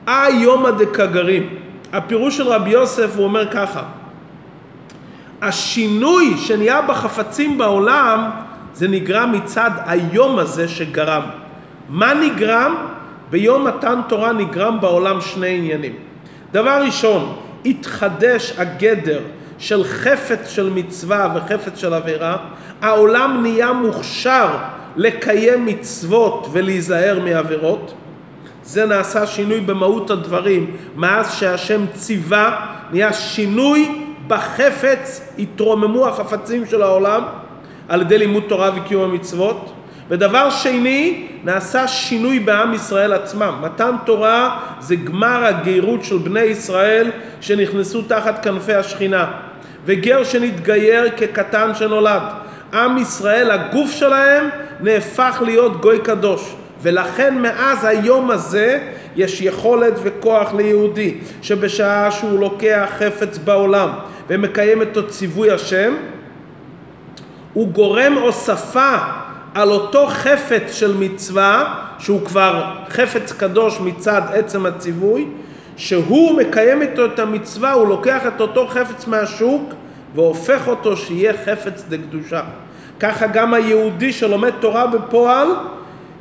איומא 0.07 0.71
דקגרים. 0.71 1.49
הפירוש 1.93 2.37
של 2.37 2.47
רבי 2.47 2.69
יוסף 2.69 3.15
הוא 3.15 3.23
אומר 3.23 3.51
ככה, 3.51 3.83
השינוי 5.43 6.37
שנהיה 6.37 6.81
בחפצים 6.81 7.57
בעולם 7.57 8.29
זה 8.73 8.87
נגרם 8.87 9.31
מצד 9.31 9.71
היום 9.85 10.39
הזה 10.39 10.67
שגרם. 10.67 11.23
מה 11.89 12.13
נגרם? 12.13 12.75
ביום 13.29 13.67
מתן 13.67 13.99
תורה 14.07 14.33
נגרם 14.33 14.81
בעולם 14.81 15.21
שני 15.21 15.57
עניינים. 15.57 15.93
דבר 16.51 16.81
ראשון, 16.85 17.35
התחדש 17.65 18.53
הגדר 18.57 19.19
של 19.57 19.83
חפץ 19.83 20.49
של 20.49 20.69
מצווה 20.69 21.33
וחפץ 21.35 21.79
של 21.79 21.93
עבירה, 21.93 22.37
העולם 22.81 23.39
נהיה 23.41 23.73
מוכשר 23.73 24.47
לקיים 24.95 25.65
מצוות 25.65 26.47
ולהיזהר 26.51 27.19
מעבירות. 27.23 27.93
זה 28.63 28.85
נעשה 28.85 29.25
שינוי 29.25 29.59
במהות 29.59 30.09
הדברים 30.09 30.71
מאז 30.95 31.33
שהשם 31.33 31.85
ציווה, 31.93 32.65
נהיה 32.91 33.13
שינוי 33.13 34.02
בחפץ, 34.27 35.33
התרוממו 35.39 36.07
החפצים 36.07 36.65
של 36.65 36.81
העולם 36.81 37.23
על 37.89 38.01
ידי 38.01 38.17
לימוד 38.17 38.43
תורה 38.47 38.71
וקיום 38.75 39.03
המצוות. 39.03 39.73
ודבר 40.09 40.49
שני, 40.49 41.27
נעשה 41.43 41.87
שינוי 41.87 42.39
בעם 42.39 42.73
ישראל 42.73 43.13
עצמם. 43.13 43.55
מתן 43.61 43.95
תורה 44.05 44.59
זה 44.79 44.95
גמר 44.95 45.45
הגירות 45.45 46.03
של 46.03 46.17
בני 46.17 46.39
ישראל 46.41 47.11
שנכנסו 47.41 48.01
תחת 48.01 48.43
כנפי 48.43 48.73
השכינה. 48.73 49.31
וגר 49.85 50.23
שנתגייר 50.23 51.09
כקטן 51.17 51.75
שנולד. 51.75 52.21
עם 52.73 52.97
ישראל, 52.97 53.51
הגוף 53.51 53.91
שלהם 53.91 54.49
נהפך 54.79 55.41
להיות 55.45 55.81
גוי 55.81 55.99
קדוש. 55.99 56.55
ולכן 56.83 57.41
מאז 57.41 57.85
היום 57.85 58.31
הזה 58.31 58.79
יש 59.15 59.41
יכולת 59.41 59.93
וכוח 60.03 60.53
ליהודי 60.53 61.17
שבשעה 61.41 62.11
שהוא 62.11 62.39
לוקח 62.39 62.89
חפץ 62.97 63.37
בעולם 63.37 63.89
ומקיים 64.27 64.81
את 64.81 64.97
ציווי 65.07 65.51
השם 65.51 65.93
הוא 67.53 67.67
גורם 67.67 68.13
הוספה 68.13 68.95
על 69.53 69.69
אותו 69.69 70.07
חפץ 70.07 70.73
של 70.73 70.97
מצווה 70.97 71.75
שהוא 71.99 72.25
כבר 72.25 72.63
חפץ 72.89 73.31
קדוש 73.31 73.79
מצד 73.79 74.21
עצם 74.33 74.65
הציווי 74.65 75.25
שהוא 75.77 76.37
מקיים 76.37 76.81
איתו 76.81 77.05
את 77.05 77.19
המצווה, 77.19 77.71
הוא 77.71 77.87
לוקח 77.87 78.21
את 78.27 78.41
אותו 78.41 78.67
חפץ 78.67 79.07
מהשוק 79.07 79.73
והופך 80.15 80.67
אותו 80.67 80.97
שיהיה 80.97 81.33
חפץ 81.45 81.85
דקדושה. 81.89 82.41
ככה 82.99 83.27
גם 83.27 83.53
היהודי 83.53 84.13
שלומד 84.13 84.51
תורה 84.59 84.87
בפועל, 84.87 85.47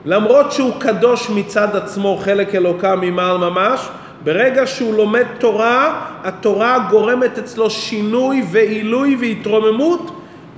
למרות 0.05 0.53
שהוא 0.53 0.73
קדוש 0.79 1.31
מצד 1.31 1.77
עצמו, 1.77 2.21
חלק 2.25 2.55
אלוקה 2.55 2.97
ממעל 2.97 3.37
ממש, 3.37 3.89
ברגע 4.25 4.67
שהוא 4.67 4.95
לומד 4.95 5.25
תורה, 5.39 6.01
התורה 6.25 6.87
גורמת 6.91 7.39
אצלו 7.39 7.71
שינוי 7.71 8.43
ועילוי 8.51 9.17
והתרוממות 9.21 10.11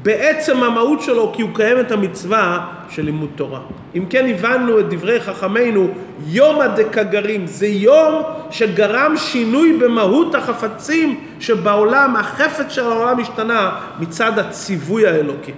בעצם 0.02 0.62
המהות 0.62 1.02
שלו 1.02 1.33
כי 1.37 1.42
הוא 1.42 1.50
קיים 1.54 1.80
את 1.80 1.92
המצווה 1.92 2.66
של 2.90 3.04
לימוד 3.04 3.30
תורה. 3.37 3.61
אם 3.94 4.04
כן 4.11 4.26
הבנו 4.28 4.78
את 4.78 4.88
דברי 4.88 5.20
חכמינו, 5.20 5.88
יום 6.26 6.61
הדקגרים 6.61 7.46
זה 7.46 7.66
יום 7.66 8.22
שגרם 8.50 9.14
שינוי 9.16 9.76
במהות 9.78 10.35
החפצים 10.35 11.20
שבעולם, 11.40 12.16
החפץ 12.16 12.72
של 12.72 12.83
העולם 12.85 13.20
השתנה 13.20 13.70
מצד 14.00 14.38
הציווי 14.38 15.07
האלוקי. 15.07 15.52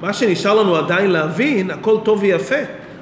מה 0.00 0.12
שנשאר 0.12 0.54
לנו 0.54 0.76
עדיין 0.76 1.10
להבין, 1.10 1.70
הכל 1.70 1.96
טוב 2.02 2.22
ויפה, 2.22 2.54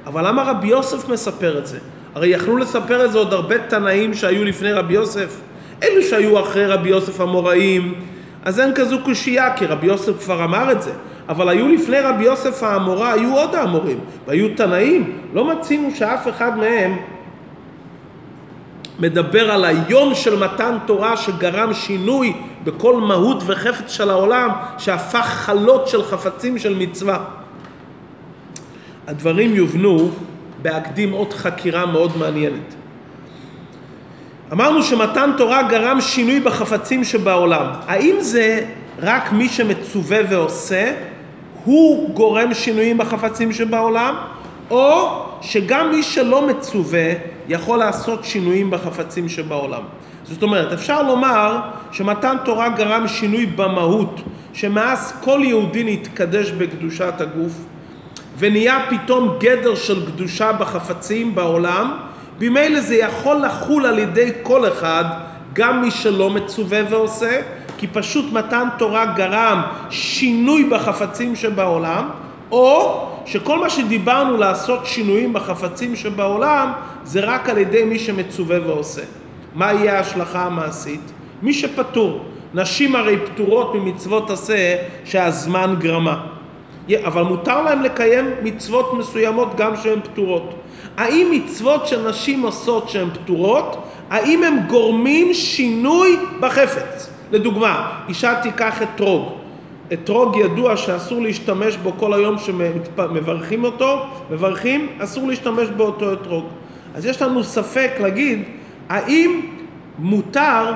אבל 0.06 0.28
למה 0.28 0.42
רבי 0.42 0.68
יוסף 0.68 1.08
מספר 1.08 1.58
את 1.58 1.66
זה? 1.66 1.78
הרי 2.14 2.28
יכלו 2.28 2.56
לספר 2.56 3.04
את 3.04 3.12
זה 3.12 3.18
עוד 3.18 3.32
הרבה 3.32 3.58
תנאים 3.58 4.14
שהיו 4.14 4.44
לפני 4.44 4.72
רבי 4.72 4.94
יוסף. 4.94 5.40
אלו 5.82 6.02
שהיו 6.02 6.40
אחרי 6.40 6.66
רבי 6.66 6.88
יוסף 6.88 7.20
המוראים, 7.20 7.94
אז 8.44 8.60
אין 8.60 8.74
כזו 8.74 8.98
קושייה, 9.04 9.56
כי 9.56 9.66
רבי 9.66 9.86
יוסף 9.86 10.24
כבר 10.24 10.44
אמר 10.44 10.72
את 10.72 10.82
זה. 10.82 10.92
אבל 11.28 11.48
היו 11.48 11.68
לפני 11.68 12.00
רבי 12.00 12.24
יוסף 12.24 12.62
האמורה, 12.62 13.12
היו 13.12 13.36
עוד 13.36 13.54
האמורים, 13.54 13.98
והיו 14.26 14.48
תנאים. 14.56 15.18
לא 15.34 15.44
מצינו 15.44 15.90
שאף 15.94 16.28
אחד 16.28 16.58
מהם 16.58 16.96
מדבר 18.98 19.50
על 19.50 19.64
היום 19.64 20.14
של 20.14 20.38
מתן 20.44 20.76
תורה 20.86 21.16
שגרם 21.16 21.74
שינוי 21.74 22.32
בכל 22.66 22.96
מהות 22.96 23.42
וחפץ 23.46 23.92
של 23.92 24.10
העולם, 24.10 24.50
שהפך 24.78 25.26
חלות 25.26 25.88
של 25.88 26.02
חפצים 26.02 26.58
של 26.58 26.74
מצווה. 26.74 27.18
הדברים 29.06 29.54
יובנו 29.54 30.10
בהקדים 30.62 31.12
עוד 31.12 31.32
חקירה 31.32 31.86
מאוד 31.86 32.18
מעניינת. 32.18 32.74
אמרנו 34.52 34.82
שמתן 34.82 35.30
תורה 35.36 35.62
גרם 35.62 36.00
שינוי 36.00 36.40
בחפצים 36.40 37.04
שבעולם. 37.04 37.66
האם 37.86 38.16
זה 38.20 38.66
רק 39.02 39.32
מי 39.32 39.48
שמצווה 39.48 40.18
ועושה, 40.28 40.94
הוא 41.64 42.14
גורם 42.14 42.54
שינויים 42.54 42.98
בחפצים 42.98 43.52
שבעולם, 43.52 44.14
או 44.70 45.08
שגם 45.40 45.90
מי 45.90 46.02
שלא 46.02 46.46
מצווה 46.46 47.12
יכול 47.48 47.78
לעשות 47.78 48.24
שינויים 48.24 48.70
בחפצים 48.70 49.28
שבעולם. 49.28 49.82
זאת 50.28 50.42
אומרת, 50.42 50.72
אפשר 50.72 51.02
לומר 51.02 51.58
שמתן 51.92 52.36
תורה 52.44 52.68
גרם 52.68 53.08
שינוי 53.08 53.46
במהות, 53.46 54.20
שמאז 54.52 55.12
כל 55.20 55.40
יהודי 55.44 55.84
נתקדש 55.84 56.50
בקדושת 56.50 57.20
הגוף, 57.20 57.52
ונהיה 58.38 58.86
פתאום 58.90 59.36
גדר 59.38 59.74
של 59.74 60.06
קדושה 60.06 60.52
בחפצים 60.52 61.34
בעולם, 61.34 61.96
ממילא 62.40 62.80
זה 62.80 62.96
יכול 62.96 63.36
לחול 63.36 63.86
על 63.86 63.98
ידי 63.98 64.30
כל 64.42 64.68
אחד, 64.68 65.04
גם 65.52 65.80
מי 65.82 65.90
שלא 65.90 66.30
מצווה 66.30 66.80
ועושה, 66.90 67.40
כי 67.78 67.86
פשוט 67.86 68.32
מתן 68.32 68.68
תורה 68.78 69.06
גרם 69.06 69.62
שינוי 69.90 70.64
בחפצים 70.64 71.36
שבעולם, 71.36 72.08
או 72.50 73.02
שכל 73.26 73.58
מה 73.58 73.70
שדיברנו 73.70 74.36
לעשות 74.36 74.86
שינויים 74.86 75.32
בחפצים 75.32 75.96
שבעולם, 75.96 76.72
זה 77.04 77.20
רק 77.20 77.48
על 77.48 77.58
ידי 77.58 77.84
מי 77.84 77.98
שמצווה 77.98 78.58
ועושה. 78.66 79.02
מה 79.56 79.72
יהיה 79.72 79.96
ההשלכה 79.96 80.44
המעשית? 80.44 81.00
מי 81.42 81.52
שפטור. 81.52 82.20
נשים 82.54 82.96
הרי 82.96 83.16
פטורות 83.16 83.74
ממצוות 83.74 84.30
עשה 84.30 84.76
שהזמן 85.04 85.74
גרמה. 85.78 86.26
אבל 87.04 87.22
מותר 87.22 87.62
להם 87.62 87.82
לקיים 87.82 88.30
מצוות 88.42 88.94
מסוימות 88.94 89.48
גם 89.56 89.76
שהן 89.76 90.00
פטורות. 90.00 90.54
האם 90.96 91.28
מצוות 91.32 91.86
שנשים 91.86 92.42
עושות 92.42 92.88
שהן 92.88 93.08
פטורות, 93.10 93.76
האם 94.10 94.42
הם 94.42 94.56
גורמים 94.66 95.34
שינוי 95.34 96.16
בחפץ? 96.40 97.10
לדוגמה, 97.32 97.90
אישה 98.08 98.34
תיקח 98.42 98.82
אתרוג. 98.82 99.32
אתרוג 99.92 100.36
ידוע 100.36 100.76
שאסור 100.76 101.22
להשתמש 101.22 101.76
בו 101.76 101.92
כל 101.98 102.14
היום 102.14 102.38
שמברכים 102.38 103.64
אותו, 103.64 104.06
מברכים, 104.30 104.88
אסור 104.98 105.28
להשתמש 105.28 105.68
באותו 105.68 106.12
אתרוג. 106.12 106.44
אז 106.94 107.06
יש 107.06 107.22
לנו 107.22 107.44
ספק 107.44 107.90
להגיד 108.00 108.42
האם 108.88 109.40
מותר, 109.98 110.74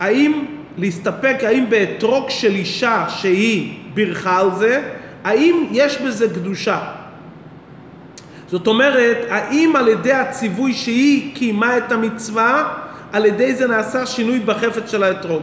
האם 0.00 0.44
להסתפק, 0.78 1.36
האם 1.42 1.70
באתרוג 1.70 2.30
של 2.30 2.54
אישה 2.54 3.04
שהיא 3.08 3.78
בירכה 3.94 4.40
על 4.40 4.50
זה, 4.58 4.82
האם 5.24 5.66
יש 5.70 5.98
בזה 5.98 6.28
קדושה? 6.28 6.78
זאת 8.48 8.66
אומרת, 8.66 9.16
האם 9.30 9.76
על 9.76 9.88
ידי 9.88 10.12
הציווי 10.12 10.72
שהיא 10.72 11.34
קיימה 11.34 11.76
את 11.76 11.92
המצווה, 11.92 12.74
על 13.12 13.26
ידי 13.26 13.54
זה 13.54 13.66
נעשה 13.66 14.06
שינוי 14.06 14.38
בחפץ 14.38 14.90
של 14.90 15.02
האתרוג. 15.02 15.42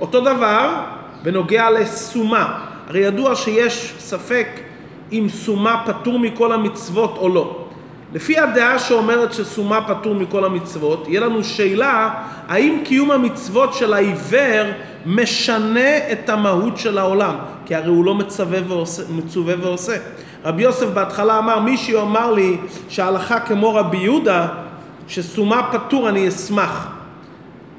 אותו 0.00 0.20
דבר 0.20 0.84
בנוגע 1.22 1.70
לסומה. 1.70 2.58
הרי 2.88 3.00
ידוע 3.00 3.36
שיש 3.36 3.94
ספק 3.98 4.46
אם 5.12 5.26
סומה 5.28 5.82
פטור 5.86 6.18
מכל 6.18 6.52
המצוות 6.52 7.16
או 7.18 7.28
לא. 7.28 7.63
לפי 8.14 8.38
הדעה 8.38 8.78
שאומרת 8.78 9.32
שסומה 9.32 9.80
פטור 9.88 10.14
מכל 10.14 10.44
המצוות, 10.44 11.08
יהיה 11.08 11.20
לנו 11.20 11.44
שאלה 11.44 12.14
האם 12.48 12.78
קיום 12.84 13.10
המצוות 13.10 13.74
של 13.74 13.92
העיוור 13.92 14.66
משנה 15.06 16.12
את 16.12 16.28
המהות 16.28 16.78
של 16.78 16.98
העולם, 16.98 17.34
כי 17.66 17.74
הרי 17.74 17.88
הוא 17.88 18.04
לא 18.04 18.14
מצווה 18.14 18.58
ועושה, 18.68 19.02
מצווה 19.10 19.54
ועושה. 19.60 19.96
רבי 20.44 20.62
יוסף 20.62 20.86
בהתחלה 20.86 21.38
אמר, 21.38 21.60
מי 21.60 21.76
שיאמר 21.76 22.32
לי 22.32 22.56
שההלכה 22.88 23.40
כמו 23.40 23.74
רבי 23.74 23.96
יהודה, 23.96 24.48
שסומה 25.08 25.68
פטור 25.72 26.08
אני 26.08 26.28
אשמח, 26.28 26.88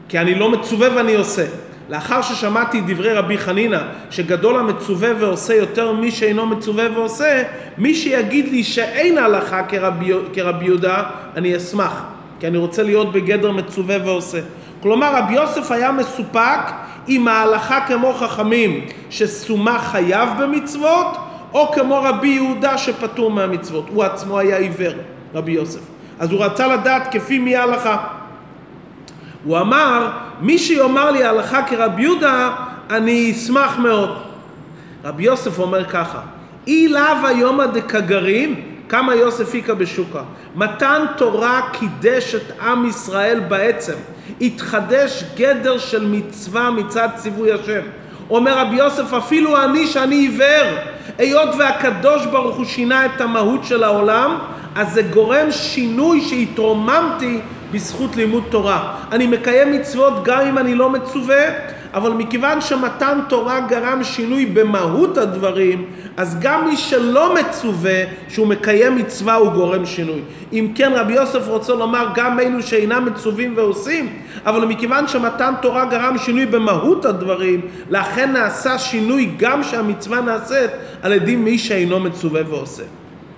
כי 0.09 0.19
אני 0.19 0.35
לא 0.35 0.49
מצווה 0.49 0.87
ואני 0.95 1.15
עושה. 1.15 1.45
לאחר 1.89 2.21
ששמעתי 2.21 2.81
דברי 2.87 3.13
רבי 3.13 3.37
חנינא, 3.37 3.79
שגדול 4.09 4.59
המצווה 4.59 5.09
ועושה 5.19 5.55
יותר 5.55 5.91
מי 5.91 6.11
שאינו 6.11 6.45
מצווה 6.45 6.85
ועושה, 6.95 7.43
מי 7.77 7.95
שיגיד 7.95 8.47
לי 8.47 8.63
שאין 8.63 9.17
הלכה 9.17 9.63
כרבי, 9.63 10.11
כרבי 10.33 10.65
יהודה, 10.65 11.03
אני 11.35 11.57
אשמח, 11.57 12.03
כי 12.39 12.47
אני 12.47 12.57
רוצה 12.57 12.83
להיות 12.83 13.11
בגדר 13.11 13.51
מצווה 13.51 13.97
ועושה. 14.05 14.39
כלומר, 14.81 15.15
רבי 15.15 15.33
יוסף 15.33 15.71
היה 15.71 15.91
מסופק 15.91 16.71
עם 17.07 17.27
ההלכה 17.27 17.87
כמו 17.87 18.13
חכמים, 18.13 18.85
שסומה 19.09 19.79
חייב 19.79 20.29
במצוות, 20.39 21.17
או 21.53 21.71
כמו 21.71 22.01
רבי 22.03 22.27
יהודה 22.27 22.77
שפטור 22.77 23.31
מהמצוות. 23.31 23.85
הוא 23.89 24.03
עצמו 24.03 24.39
היה 24.39 24.57
עיוור, 24.57 24.93
רבי 25.33 25.51
יוסף. 25.51 25.79
אז 26.19 26.31
הוא 26.31 26.43
רצה 26.43 26.67
לדעת 26.67 27.07
כפי 27.11 27.39
מי 27.39 27.55
ההלכה. 27.55 27.97
הוא 29.45 29.57
אמר, 29.59 30.09
מי 30.41 30.57
שיאמר 30.57 31.11
לי 31.11 31.23
הלכה 31.23 31.63
כרבי 31.63 32.01
יהודה, 32.01 32.55
אני 32.89 33.31
אשמח 33.31 33.77
מאוד. 33.77 34.17
רבי 35.03 35.23
יוסף 35.23 35.59
אומר 35.59 35.85
ככה, 35.85 36.19
אי 36.67 36.87
לאו 36.87 37.27
היומא 37.27 37.65
דקגרים, 37.65 38.61
כמה 38.89 39.15
יוסף 39.15 39.53
היכה 39.53 39.73
בשוקה. 39.73 40.21
מתן 40.55 41.05
תורה 41.17 41.61
קידש 41.71 42.35
את 42.35 42.59
עם 42.61 42.85
ישראל 42.85 43.39
בעצם. 43.39 43.93
התחדש 44.41 45.23
גדר 45.37 45.77
של 45.77 46.07
מצווה 46.07 46.71
מצד 46.71 47.09
ציווי 47.15 47.51
השם. 47.51 47.81
אומר 48.29 48.59
רבי 48.59 48.75
יוסף, 48.75 49.13
אפילו 49.13 49.63
אני 49.63 49.87
שאני 49.87 50.15
עיוור, 50.15 50.65
היות 51.17 51.49
והקדוש 51.59 52.25
ברוך 52.25 52.55
הוא 52.55 52.65
שינה 52.65 53.05
את 53.05 53.21
המהות 53.21 53.63
של 53.63 53.83
העולם, 53.83 54.37
אז 54.75 54.93
זה 54.93 55.01
גורם 55.01 55.51
שינוי 55.51 56.21
שהתרוממתי 56.21 57.39
בזכות 57.71 58.15
לימוד 58.15 58.43
תורה. 58.49 58.95
אני 59.11 59.27
מקיים 59.27 59.71
מצוות 59.71 60.13
גם 60.23 60.41
אם 60.41 60.57
אני 60.57 60.75
לא 60.75 60.89
מצווה, 60.89 61.43
אבל 61.93 62.11
מכיוון 62.11 62.61
שמתן 62.61 63.19
תורה 63.29 63.59
גרם 63.59 64.03
שינוי 64.03 64.45
במהות 64.45 65.17
הדברים, 65.17 65.85
אז 66.17 66.37
גם 66.41 66.67
מי 66.67 66.77
שלא 66.77 67.35
מצווה, 67.35 68.03
שהוא 68.29 68.47
מקיים 68.47 68.95
מצווה, 68.95 69.35
הוא 69.35 69.51
גורם 69.51 69.85
שינוי. 69.85 70.21
אם 70.53 70.71
כן, 70.75 70.91
רבי 70.95 71.13
יוסף 71.13 71.47
רוצה 71.47 71.73
לומר, 71.73 72.07
גם 72.15 72.39
אלו 72.39 72.63
שאינם 72.63 73.05
מצווים 73.05 73.53
ועושים, 73.57 74.09
אבל 74.45 74.65
מכיוון 74.65 75.07
שמתן 75.07 75.53
תורה 75.61 75.85
גרם 75.85 76.17
שינוי 76.17 76.45
במהות 76.45 77.05
הדברים, 77.05 77.61
לכן 77.89 78.31
נעשה 78.31 78.79
שינוי 78.79 79.29
גם 79.37 79.63
שהמצווה 79.63 80.21
נעשית 80.21 80.71
על 81.01 81.13
ידי 81.13 81.35
מי 81.35 81.57
שאינו 81.57 81.99
מצווה 81.99 82.41
ועושה. 82.49 82.83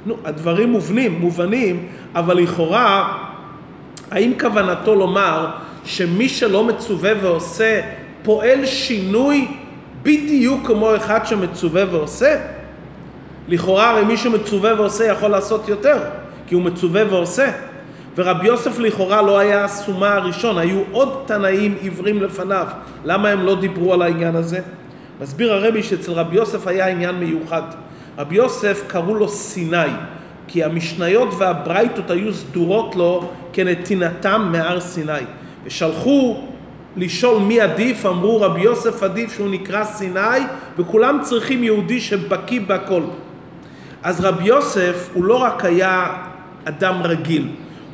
נו, 0.06 0.16
הדברים 0.26 0.70
מובנים, 0.70 1.20
מובנים, 1.20 1.86
אבל 2.16 2.38
לכאורה 2.38 3.14
האם 4.12 4.34
כוונתו 4.40 4.96
לומר 4.96 5.48
שמי 5.86 6.30
שלא 6.30 6.64
מצווה 6.64 7.12
ועושה 7.22 7.82
פועל 8.24 8.66
שינוי 8.66 9.48
בדיוק 10.04 10.68
כמו 10.68 10.96
אחד 10.96 11.26
שמצווה 11.26 11.84
ועושה? 11.92 12.36
לכאורה 13.48 13.90
הרי 13.90 14.06
מי 14.06 14.18
שמצווה 14.18 14.74
ועושה 14.74 15.06
יכול 15.06 15.32
לעשות 15.32 15.70
יותר, 15.70 15.98
כי 16.48 16.56
הוא 16.56 16.64
מצווה 16.64 17.04
ועושה. 17.10 17.52
ורבי 18.18 18.48
יוסף 18.48 18.80
לכאורה 18.80 19.22
לא 19.22 19.40
היה 19.40 19.64
הסומה 19.64 20.14
הראשון, 20.14 20.58
היו 20.58 20.82
עוד 20.92 21.24
תנאים 21.26 21.76
עיוורים 21.82 22.24
לפניו. 22.24 22.68
למה 23.06 23.30
הם 23.30 23.46
לא 23.46 23.56
דיברו 23.56 23.94
על 23.94 24.02
העניין 24.02 24.36
הזה? 24.36 24.60
מסביר 25.22 25.54
הרבי 25.54 25.84
שאצל 25.84 26.12
רבי 26.12 26.36
יוסף 26.36 26.68
היה 26.68 26.88
עניין 26.88 27.16
מיוחד. 27.16 27.62
רבי 28.18 28.36
יוסף 28.36 28.84
קראו 28.88 29.16
לו 29.16 29.28
סיני. 29.28 29.92
כי 30.48 30.64
המשניות 30.64 31.30
והברייתות 31.38 32.12
היו 32.12 32.34
סדורות 32.34 32.96
לו 32.96 33.30
כנתינתם 33.54 34.50
מהר 34.52 34.80
סיני. 34.80 35.12
ושלחו 35.66 36.44
לשאול 36.98 37.42
מי 37.42 37.62
עדיף, 37.62 38.06
אמרו 38.06 38.42
רבי 38.42 38.62
יוסף 38.62 39.04
עדיף 39.04 39.34
שהוא 39.34 39.50
נקרא 39.50 39.84
סיני, 39.84 40.40
וכולם 40.78 41.20
צריכים 41.24 41.64
יהודי 41.64 42.00
שבקיא 42.00 42.62
בכל. 42.68 43.02
אז 44.04 44.26
רבי 44.26 44.44
יוסף 44.44 45.10
הוא 45.14 45.24
לא 45.24 45.36
רק 45.36 45.66
היה 45.66 46.08
אדם 46.66 47.02
רגיל, 47.04 47.48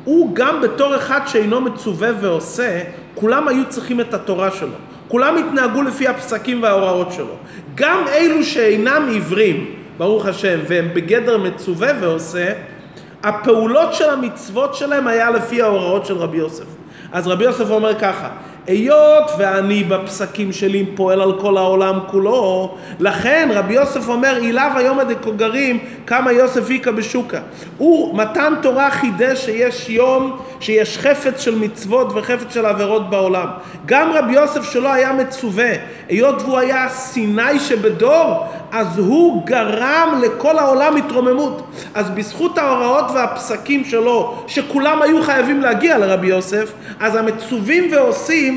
הוא 0.04 0.30
גם 0.34 0.60
בתור 0.62 0.96
אחד 0.96 1.20
שאינו 1.26 1.60
מצווה 1.60 2.08
ועושה, 2.20 2.80
כולם 3.14 3.48
היו 3.48 3.62
צריכים 3.68 4.00
את 4.00 4.14
התורה 4.14 4.50
שלו. 4.50 4.74
כולם 5.08 5.36
התנהגו 5.36 5.82
לפי 5.82 6.08
הפסקים 6.08 6.62
וההוראות 6.62 7.12
שלו. 7.12 7.34
גם 7.74 8.04
אלו 8.08 8.44
שאינם 8.44 9.08
עיוורים, 9.10 9.74
ברוך 9.98 10.26
השם, 10.26 10.58
והם 10.68 10.88
בגדר 10.94 11.38
מצווה 11.38 11.88
ועושה, 12.00 12.52
הפעולות 13.22 13.94
של 13.94 14.10
המצוות 14.10 14.74
שלהם 14.74 15.06
היה 15.06 15.30
לפי 15.30 15.62
ההוראות 15.62 16.06
של 16.06 16.16
רבי 16.16 16.36
יוסף. 16.36 16.64
אז 17.12 17.26
רבי 17.26 17.44
יוסף 17.44 17.70
אומר 17.70 17.98
ככה, 17.98 18.28
היות 18.66 19.30
ואני 19.38 19.84
בפסקים 19.84 20.52
שלי 20.52 20.86
פועל 20.94 21.20
על 21.20 21.40
כל 21.40 21.56
העולם 21.56 21.98
כולו, 22.06 22.74
לכן 23.00 23.48
רבי 23.52 23.74
יוסף 23.74 24.08
אומר, 24.08 24.38
אילב 24.42 24.72
היום 24.76 24.98
הדקוגרים 24.98 25.78
כמה 26.06 26.32
יוסף 26.32 26.70
היכה 26.70 26.92
בשוקה. 26.92 27.40
הוא 27.78 28.18
מתן 28.18 28.54
תורה 28.62 28.90
חידש 28.90 29.44
שיש 29.44 29.90
יום, 29.90 30.38
שיש 30.60 30.98
חפץ 30.98 31.40
של 31.40 31.58
מצוות 31.58 32.12
וחפץ 32.14 32.54
של 32.54 32.66
עבירות 32.66 33.10
בעולם. 33.10 33.46
גם 33.86 34.12
רבי 34.14 34.32
יוסף 34.32 34.72
שלא 34.72 34.92
היה 34.92 35.12
מצווה, 35.12 35.72
היות 36.08 36.42
והוא 36.42 36.58
היה 36.58 36.88
סיני 36.88 37.60
שבדור, 37.60 38.46
אז 38.72 38.98
הוא 38.98 39.46
גרם 39.46 40.20
לכל 40.22 40.58
העולם 40.58 40.96
התרוממות. 40.96 41.62
אז 41.94 42.10
בזכות 42.10 42.58
ההוראות 42.58 43.04
והפסקים 43.14 43.84
שלו, 43.84 44.44
שכולם 44.46 45.02
היו 45.02 45.22
חייבים 45.22 45.60
להגיע 45.60 45.98
לרבי 45.98 46.26
יוסף, 46.26 46.72
אז 47.00 47.16
המצווים 47.16 47.92
ועושים 47.92 48.53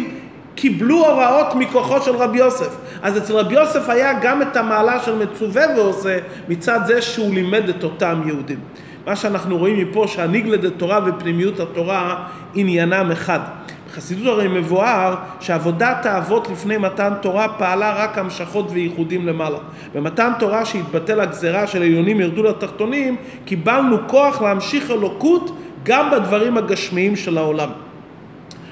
קיבלו 0.58 1.06
הוראות 1.06 1.56
מכוחו 1.56 2.02
של 2.02 2.16
רבי 2.16 2.38
יוסף. 2.38 2.76
אז 3.02 3.18
אצל 3.18 3.34
רבי 3.34 3.56
יוסף 3.56 3.90
היה 3.90 4.20
גם 4.22 4.42
את 4.42 4.58
המעלה 4.58 5.00
של 5.00 5.16
מצווה 5.16 5.64
ועושה, 5.76 6.18
מצד 6.50 6.80
זה 6.86 7.02
שהוא 7.02 7.34
לימד 7.34 7.70
את 7.70 7.84
אותם 7.84 8.22
יהודים. 8.26 8.60
מה 9.06 9.16
שאנחנו 9.16 9.58
רואים 9.58 9.78
מפה 9.78 10.06
שהניגלד 10.08 10.66
התורה 10.66 11.00
ופנימיות 11.06 11.60
התורה 11.60 12.28
עניינם 12.56 13.12
אחד. 13.12 13.40
בחסידות 13.90 14.28
הרי 14.28 14.48
מבואר 14.48 15.16
שעבודת 15.40 16.06
האבות 16.06 16.50
לפני 16.50 16.78
מתן 16.78 17.14
תורה 17.22 17.48
פעלה 17.48 17.94
רק 18.04 18.18
המשכות 18.18 18.68
וייחודים 18.72 19.28
למעלה. 19.28 19.58
במתן 19.94 20.32
תורה 20.40 20.66
שהתבטל 20.66 21.22
הגזרה 21.22 21.68
של 21.68 21.82
העליונים 21.82 22.22
ירדו 22.22 22.44
לתחתונים, 22.44 23.16
קיבלנו 23.46 23.98
כוח 24.08 24.42
להמשיך 24.42 24.92
אלוקות 24.92 25.58
גם 25.84 26.12
בדברים 26.12 26.58
הגשמיים 26.58 27.16
של 27.16 27.38
העולם. 27.38 27.70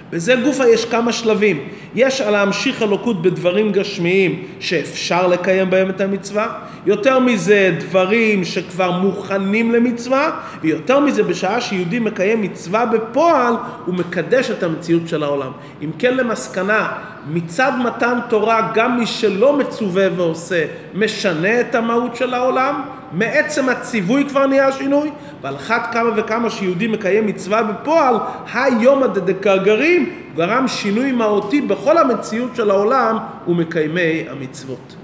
בזה 0.09 0.35
גופה 0.43 0.67
יש 0.67 0.85
כמה 0.85 1.13
שלבים. 1.13 1.67
יש 1.95 2.21
על 2.21 2.33
להמשיך 2.33 2.81
אלוקות 2.81 3.21
בדברים 3.21 3.71
גשמיים 3.71 4.43
שאפשר 4.59 5.27
לקיים 5.27 5.69
בהם 5.69 5.89
את 5.89 6.01
המצווה, 6.01 6.59
יותר 6.85 7.19
מזה 7.19 7.75
דברים 7.79 8.45
שכבר 8.45 8.91
מוכנים 8.91 9.71
למצווה, 9.71 10.39
ויותר 10.61 10.99
מזה 10.99 11.23
בשעה 11.23 11.61
שיהודי 11.61 11.99
מקיים 11.99 12.41
מצווה 12.41 12.85
בפועל, 12.85 13.53
הוא 13.85 13.95
מקדש 13.95 14.51
את 14.51 14.63
המציאות 14.63 15.07
של 15.07 15.23
העולם. 15.23 15.51
אם 15.81 15.89
כן 15.99 16.17
למסקנה, 16.17 16.87
מצד 17.29 17.71
מתן 17.83 18.19
תורה 18.29 18.71
גם 18.73 18.99
מי 18.99 19.05
שלא 19.05 19.57
מצווה 19.57 20.07
ועושה 20.15 20.65
משנה 20.93 21.61
את 21.61 21.75
המהות 21.75 22.15
של 22.15 22.33
העולם, 22.33 22.81
מעצם 23.15 23.69
הציווי 23.69 24.25
כבר 24.29 24.47
נהיה 24.47 24.71
שינוי, 24.71 25.11
ועל 25.41 25.55
אחת 25.55 25.89
כמה 25.93 26.09
וכמה 26.15 26.49
שיהודי 26.49 26.87
מקיים 26.87 27.27
מצווה 27.27 27.63
בפועל, 27.63 28.15
היום 28.53 29.03
הדדקגרים 29.03 30.09
גרם 30.35 30.67
שינוי 30.67 31.11
מהותי 31.11 31.61
בכל 31.61 31.97
המציאות 31.97 32.55
של 32.55 32.69
העולם 32.69 33.17
ומקיימי 33.47 34.25
המצוות. 34.29 34.95